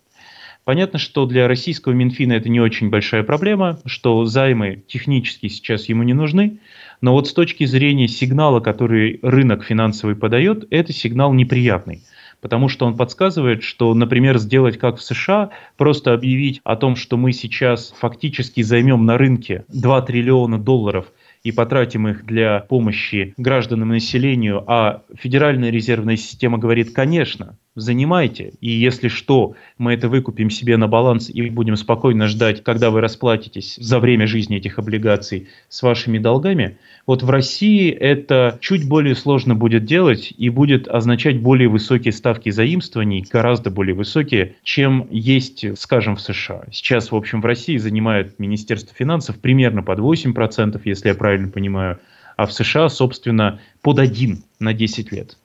Понятно, 0.70 1.00
что 1.00 1.26
для 1.26 1.48
российского 1.48 1.94
Минфина 1.94 2.34
это 2.34 2.48
не 2.48 2.60
очень 2.60 2.92
большая 2.92 3.24
проблема, 3.24 3.80
что 3.88 4.24
займы 4.26 4.84
технически 4.86 5.48
сейчас 5.48 5.90
ему 5.90 6.04
не 6.04 6.14
нужны, 6.14 6.60
но 7.02 7.14
вот 7.14 7.28
с 7.28 7.34
точки 7.34 7.66
зрения 7.66 8.08
сигнала, 8.08 8.60
который 8.60 9.18
рынок 9.24 9.64
финансовый 9.64 10.16
подает, 10.16 10.68
это 10.70 10.94
сигнал 10.94 11.34
неприятный 11.34 12.04
потому 12.42 12.70
что 12.70 12.86
он 12.86 12.96
подсказывает, 12.96 13.64
что, 13.64 13.94
например, 13.94 14.38
сделать 14.38 14.78
как 14.78 14.98
в 14.98 15.02
США, 15.02 15.50
просто 15.76 16.14
объявить 16.14 16.62
о 16.64 16.76
том, 16.76 16.96
что 16.96 17.18
мы 17.18 17.34
сейчас 17.34 17.94
фактически 18.00 18.62
займем 18.62 19.06
на 19.06 19.18
рынке 19.18 19.66
2 19.68 20.02
триллиона 20.04 20.58
долларов 20.58 21.08
и 21.44 21.52
потратим 21.52 22.08
их 22.08 22.26
для 22.26 22.60
помощи 22.60 23.34
гражданам 23.38 23.92
и 23.92 23.96
населению, 23.96 24.64
а 24.68 25.04
Федеральная 25.18 25.70
резервная 25.70 26.18
система 26.18 26.58
говорит, 26.58 26.92
конечно, 26.94 27.58
занимайте, 27.76 28.54
и 28.62 28.70
если 28.70 29.08
что, 29.08 29.56
мы 29.78 29.94
это 29.94 30.10
выкупим 30.10 30.50
себе 30.50 30.78
на 30.78 30.88
баланс 30.88 31.30
и 31.30 31.50
будем 31.50 31.76
спокойно 31.76 32.28
ждать, 32.28 32.64
когда 32.64 32.90
вы 32.92 33.02
расплатитесь 33.02 33.76
за 33.78 34.00
время 34.00 34.28
жизни 34.28 34.58
этих 34.58 34.80
облигаций 34.80 35.48
с 35.70 35.82
вашими 35.82 36.18
долгами, 36.18 36.78
вот 37.06 37.24
в 37.24 37.30
России 37.30 37.90
это 37.90 38.58
чуть 38.62 38.88
более 38.88 39.16
сложно 39.16 39.56
будет 39.56 39.86
делать 39.86 40.34
и 40.38 40.50
будет 40.50 40.88
означать 40.88 41.40
более 41.40 41.70
высокие 41.70 42.12
ставки 42.12 42.50
заимствований, 42.50 43.26
гораздо 43.32 43.72
более 43.72 43.96
высокие, 43.96 44.56
чем 44.64 45.08
есть, 45.10 45.66
скажем, 45.80 46.16
в 46.16 46.22
США. 46.22 46.66
Сейчас, 46.72 47.12
в 47.12 47.16
общем, 47.16 47.42
в 47.42 47.46
России 47.46 47.78
занимает 47.78 48.38
Министерство 48.40 48.94
финансов 48.96 49.40
примерно 49.40 49.84
под 49.84 50.00
8%, 50.00 50.82
если 50.86 51.10
я 51.10 51.16
правильно 51.16 51.29
понимаю, 51.38 52.00
а 52.38 52.46
в 52.46 52.54
США, 52.54 52.90
собственно, 52.90 53.60
под 53.82 54.00
1 54.00 54.44
на 54.60 54.74
10 54.74 55.12
лет. 55.12 55.38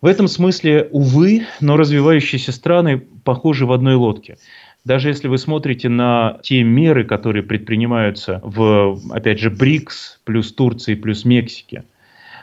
В 0.00 0.06
этом 0.06 0.28
смысле, 0.28 0.88
увы, 0.92 1.46
но 1.60 1.76
развивающиеся 1.76 2.52
страны 2.52 2.98
похожи 3.24 3.64
в 3.64 3.72
одной 3.72 3.94
лодке. 3.94 4.36
Даже 4.84 5.08
если 5.08 5.28
вы 5.28 5.38
смотрите 5.38 5.88
на 5.88 6.38
те 6.42 6.62
меры, 6.62 7.04
которые 7.04 7.42
предпринимаются 7.42 8.40
в, 8.44 8.98
опять 9.10 9.38
же, 9.38 9.48
БРИКС, 9.48 10.20
плюс 10.24 10.52
Турции, 10.52 10.94
плюс 10.94 11.24
Мексике, 11.24 11.84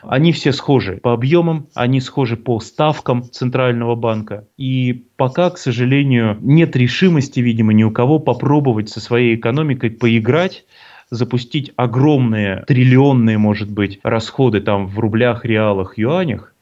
они 0.02 0.32
все 0.32 0.52
схожи 0.52 0.96
по 0.96 1.12
объемам, 1.12 1.68
они 1.74 2.00
схожи 2.00 2.36
по 2.36 2.58
ставкам 2.58 3.22
Центрального 3.30 3.94
банка. 3.94 4.48
И 4.56 5.04
пока, 5.16 5.50
к 5.50 5.58
сожалению, 5.58 6.36
нет 6.40 6.74
решимости, 6.74 7.38
видимо, 7.38 7.72
ни 7.72 7.84
у 7.84 7.92
кого 7.92 8.18
попробовать 8.18 8.88
со 8.88 9.00
своей 9.00 9.36
экономикой 9.36 9.90
поиграть, 9.90 10.64
запустить 11.12 11.72
огромные, 11.76 12.64
триллионные, 12.66 13.36
может 13.36 13.70
быть, 13.70 14.00
расходы 14.02 14.62
там 14.62 14.86
в 14.86 14.98
рублях, 14.98 15.44
реалах, 15.44 15.98
юанях, 15.98 16.54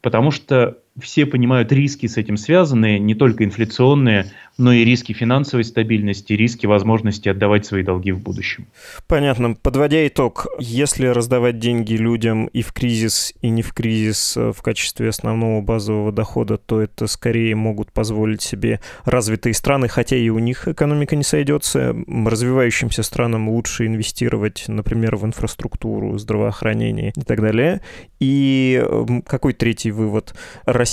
потому 0.00 0.30
что 0.30 0.78
все 1.00 1.26
понимают 1.26 1.72
риски 1.72 2.06
с 2.06 2.16
этим 2.16 2.36
связанные, 2.36 2.98
не 2.98 3.14
только 3.14 3.44
инфляционные, 3.44 4.26
но 4.60 4.72
и 4.72 4.84
риски 4.84 5.12
финансовой 5.12 5.64
стабильности, 5.64 6.34
риски 6.34 6.66
возможности 6.66 7.28
отдавать 7.28 7.64
свои 7.64 7.82
долги 7.82 8.12
в 8.12 8.20
будущем. 8.20 8.66
Понятно. 9.08 9.54
Подводя 9.54 10.06
итог, 10.06 10.46
если 10.58 11.06
раздавать 11.06 11.58
деньги 11.58 11.94
людям 11.94 12.46
и 12.46 12.60
в 12.62 12.72
кризис, 12.72 13.32
и 13.40 13.48
не 13.48 13.62
в 13.62 13.72
кризис 13.72 14.36
э, 14.36 14.52
в 14.52 14.60
качестве 14.62 15.08
основного 15.08 15.62
базового 15.62 16.12
дохода, 16.12 16.58
то 16.58 16.80
это 16.80 17.06
скорее 17.06 17.54
могут 17.56 17.90
позволить 17.92 18.42
себе 18.42 18.80
развитые 19.04 19.54
страны, 19.54 19.88
хотя 19.88 20.16
и 20.16 20.28
у 20.28 20.38
них 20.38 20.68
экономика 20.68 21.16
не 21.16 21.24
сойдется. 21.24 21.96
Развивающимся 22.06 23.02
странам 23.02 23.48
лучше 23.48 23.86
инвестировать, 23.86 24.64
например, 24.68 25.16
в 25.16 25.24
инфраструктуру, 25.24 26.18
здравоохранение 26.18 27.12
и 27.16 27.22
так 27.22 27.40
далее. 27.40 27.80
И 28.18 28.84
какой 29.26 29.54
третий 29.54 29.90
вывод? 29.90 30.34
Россия 30.66 30.89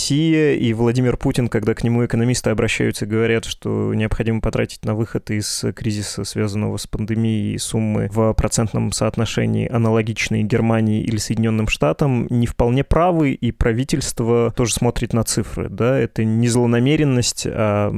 и 0.57 0.73
Владимир 0.73 1.17
Путин, 1.17 1.47
когда 1.47 1.73
к 1.73 1.83
нему 1.83 2.05
экономисты 2.05 2.49
обращаются, 2.49 3.05
говорят, 3.05 3.45
что 3.45 3.93
необходимо 3.93 4.41
потратить 4.41 4.85
на 4.85 4.95
выход 4.95 5.29
из 5.31 5.65
кризиса, 5.75 6.23
связанного 6.23 6.77
с 6.77 6.87
пандемией, 6.87 7.57
суммы 7.57 8.09
в 8.11 8.33
процентном 8.33 8.91
соотношении 8.91 9.67
аналогичные 9.67 10.43
Германии 10.43 11.01
или 11.01 11.17
Соединенным 11.17 11.67
Штатам, 11.67 12.27
не 12.29 12.47
вполне 12.47 12.83
правы, 12.83 13.31
и 13.31 13.51
правительство 13.51 14.53
тоже 14.55 14.73
смотрит 14.73 15.13
на 15.13 15.23
цифры. 15.23 15.69
Да? 15.69 15.97
Это 15.97 16.23
не 16.23 16.47
злонамеренность, 16.47 17.47
а 17.47 17.91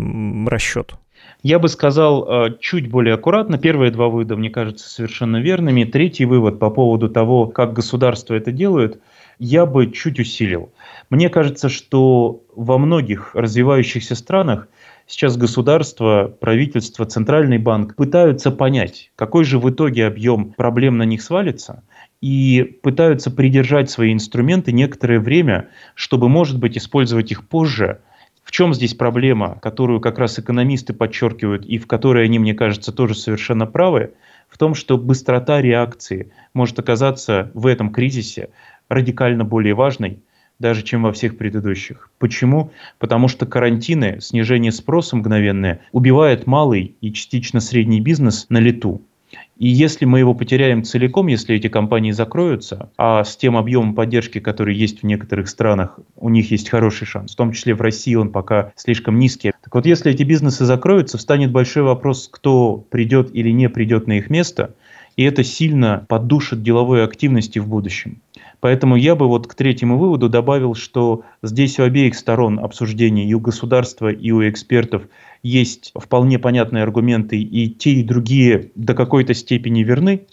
расчет. 0.47 0.93
Я 1.41 1.59
бы 1.59 1.69
сказал 1.69 2.27
э, 2.27 2.57
чуть 2.59 2.89
более 2.89 3.15
аккуратно. 3.15 3.57
Первые 3.57 3.91
два 3.91 4.09
вывода, 4.09 4.35
мне 4.35 4.49
кажутся 4.49 4.89
совершенно 4.89 5.37
верными. 5.37 5.85
Третий 5.85 6.25
вывод 6.25 6.59
по 6.59 6.69
поводу 6.69 7.09
того, 7.09 7.47
как 7.47 7.73
государство 7.73 8.33
это 8.33 8.51
делает, 8.51 8.99
я 9.39 9.65
бы 9.65 9.91
чуть 9.91 10.19
усилил. 10.19 10.71
Мне 11.09 11.29
кажется, 11.29 11.69
что 11.69 12.43
во 12.55 12.77
многих 12.77 13.33
развивающихся 13.33 14.13
странах 14.15 14.67
сейчас 15.07 15.37
государство, 15.37 16.31
правительство, 16.39 17.05
центральный 17.05 17.57
банк 17.57 17.95
пытаются 17.95 18.51
понять, 18.51 19.11
какой 19.15 19.45
же 19.45 19.57
в 19.57 19.69
итоге 19.69 20.05
объем 20.05 20.51
проблем 20.51 20.97
на 20.97 21.03
них 21.03 21.21
свалится, 21.21 21.83
и 22.21 22.77
пытаются 22.83 23.31
придержать 23.31 23.89
свои 23.89 24.13
инструменты 24.13 24.73
некоторое 24.73 25.19
время, 25.19 25.69
чтобы, 25.95 26.27
может 26.27 26.59
быть, 26.59 26.77
использовать 26.77 27.31
их 27.31 27.47
позже. 27.47 28.01
В 28.43 28.51
чем 28.51 28.73
здесь 28.73 28.93
проблема, 28.93 29.57
которую 29.61 30.01
как 30.01 30.19
раз 30.19 30.37
экономисты 30.37 30.93
подчеркивают 30.93 31.65
и 31.65 31.77
в 31.77 31.87
которой 31.87 32.25
они, 32.25 32.39
мне 32.39 32.53
кажется, 32.53 32.91
тоже 32.91 33.15
совершенно 33.15 33.65
правы, 33.65 34.13
в 34.49 34.57
том, 34.57 34.73
что 34.73 34.97
быстрота 34.97 35.61
реакции 35.61 36.31
может 36.53 36.79
оказаться 36.79 37.51
в 37.53 37.67
этом 37.67 37.91
кризисе 37.91 38.49
радикально 38.89 39.45
более 39.45 39.73
важной, 39.73 40.19
даже 40.59 40.83
чем 40.83 41.03
во 41.03 41.13
всех 41.13 41.37
предыдущих. 41.37 42.09
Почему? 42.19 42.71
Потому 42.97 43.27
что 43.27 43.45
карантины, 43.45 44.19
снижение 44.19 44.71
спроса 44.71 45.15
мгновенное, 45.15 45.81
убивает 45.91 46.47
малый 46.47 46.95
и 46.99 47.13
частично 47.13 47.61
средний 47.61 48.01
бизнес 48.01 48.45
на 48.49 48.57
лету. 48.57 49.01
И 49.57 49.67
если 49.67 50.05
мы 50.05 50.19
его 50.19 50.33
потеряем 50.33 50.83
целиком, 50.83 51.27
если 51.27 51.55
эти 51.55 51.67
компании 51.67 52.11
закроются, 52.11 52.89
а 52.97 53.23
с 53.23 53.35
тем 53.35 53.57
объемом 53.57 53.93
поддержки, 53.93 54.39
который 54.39 54.75
есть 54.75 55.01
в 55.01 55.05
некоторых 55.05 55.49
странах, 55.49 55.99
у 56.15 56.29
них 56.29 56.49
есть 56.51 56.69
хороший 56.69 57.05
шанс, 57.05 57.33
в 57.33 57.35
том 57.35 57.51
числе 57.51 57.75
в 57.75 57.81
России 57.81 58.15
он 58.15 58.31
пока 58.31 58.71
слишком 58.75 59.19
низкий. 59.19 59.51
Так 59.63 59.75
вот, 59.75 59.85
если 59.85 60.13
эти 60.13 60.23
бизнесы 60.23 60.65
закроются, 60.65 61.17
встанет 61.17 61.51
большой 61.51 61.83
вопрос, 61.83 62.29
кто 62.31 62.77
придет 62.89 63.35
или 63.35 63.49
не 63.49 63.69
придет 63.69 64.07
на 64.07 64.13
их 64.13 64.29
место, 64.29 64.75
и 65.17 65.23
это 65.23 65.43
сильно 65.43 66.05
поддушит 66.07 66.63
деловой 66.63 67.03
активности 67.03 67.59
в 67.59 67.67
будущем. 67.67 68.21
Поэтому 68.59 68.95
я 68.95 69.15
бы 69.15 69.27
вот 69.27 69.47
к 69.47 69.55
третьему 69.55 69.97
выводу 69.97 70.29
добавил, 70.29 70.75
что 70.75 71.23
здесь 71.41 71.79
у 71.79 71.83
обеих 71.83 72.15
сторон 72.15 72.59
обсуждений, 72.59 73.29
и 73.29 73.33
у 73.33 73.39
государства, 73.39 74.09
и 74.09 74.31
у 74.31 74.47
экспертов, 74.47 75.03
есть 75.43 75.93
вполне 75.95 76.37
понятные 76.39 76.83
аргументы, 76.83 77.39
и 77.39 77.69
те, 77.69 77.91
и 77.91 78.03
другие 78.03 78.71
до 78.75 78.93
какой-то 78.93 79.33
степени 79.33 79.83
верны. 79.83 80.27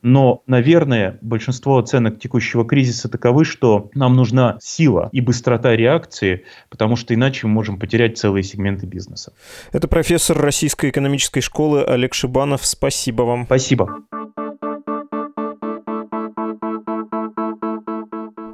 Но, 0.00 0.42
наверное, 0.46 1.18
большинство 1.22 1.76
оценок 1.78 2.20
текущего 2.20 2.64
кризиса 2.64 3.08
таковы, 3.08 3.44
что 3.44 3.90
нам 3.94 4.14
нужна 4.14 4.56
сила 4.60 5.08
и 5.10 5.20
быстрота 5.20 5.74
реакции, 5.74 6.44
потому 6.68 6.94
что 6.94 7.14
иначе 7.14 7.46
мы 7.48 7.52
можем 7.52 7.80
потерять 7.80 8.16
целые 8.16 8.44
сегменты 8.44 8.86
бизнеса. 8.86 9.32
Это 9.72 9.88
профессор 9.88 10.38
Российской 10.38 10.90
экономической 10.90 11.40
школы 11.40 11.82
Олег 11.82 12.14
Шибанов. 12.14 12.64
Спасибо 12.64 13.22
вам. 13.22 13.46
Спасибо. 13.46 14.04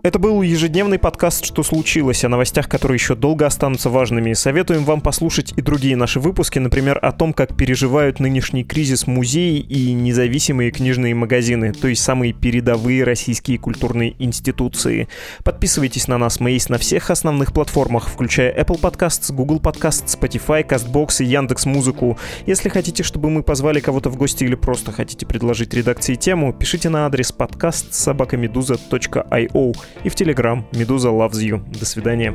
Это 0.05 0.19
был 0.19 0.43
ежедневный 0.43 0.99
подкаст 0.99 1.47
«Что 1.47 1.63
случилось?» 1.63 2.27
о 2.27 2.29
новостях, 2.29 2.69
которые 2.69 2.97
еще 2.97 3.15
долго 3.15 3.47
останутся 3.47 3.89
важными. 3.89 4.35
Советуем 4.35 4.85
вам 4.85 5.01
послушать 5.01 5.55
и 5.57 5.63
другие 5.63 5.97
наши 5.97 6.21
выпуски, 6.21 6.59
например, 6.59 6.99
о 7.01 7.11
том, 7.11 7.33
как 7.33 7.57
переживают 7.57 8.21
нынешний 8.21 8.65
кризис 8.65 9.07
музеи 9.07 9.61
и 9.61 9.95
независимые 9.95 10.73
книжные 10.73 11.15
магазины, 11.15 11.73
то 11.73 11.89
есть 11.89 12.03
самые 12.03 12.35
передовые 12.35 13.03
российские 13.03 13.57
культурные 13.57 14.15
институции. 14.19 15.09
Подписывайтесь 15.43 16.07
на 16.07 16.19
нас, 16.19 16.39
мы 16.39 16.51
есть 16.51 16.69
на 16.69 16.77
всех 16.77 17.09
основных 17.09 17.55
платформах, 17.55 18.11
включая 18.11 18.55
Apple 18.55 18.79
Podcasts, 18.79 19.33
Google 19.33 19.59
Podcasts, 19.59 20.21
Spotify, 20.21 20.69
CastBox 20.69 21.25
и 21.25 21.25
Яндекс 21.25 21.65
Музыку. 21.65 22.19
Если 22.45 22.69
хотите, 22.69 23.05
чтобы 23.05 23.31
мы 23.31 23.43
позвали 23.43 23.81
кого-то 23.81 24.11
в 24.11 24.19
гости 24.19 24.45
или 24.45 24.55
просто 24.55 24.93
хотите 24.93 25.25
предложить 25.25 25.73
редакции 25.73 26.15
тему, 26.15 26.53
пишите 26.53 26.91
на 26.91 27.07
адрес 27.07 27.33
подкаст 27.33 27.95
собакамедуза.io 27.95 29.75
и 30.03 30.09
в 30.09 30.15
Телеграм 30.15 30.67
«Медуза 30.73 31.09
loves 31.09 31.41
you». 31.41 31.63
До 31.79 31.87
свидания. 31.87 32.35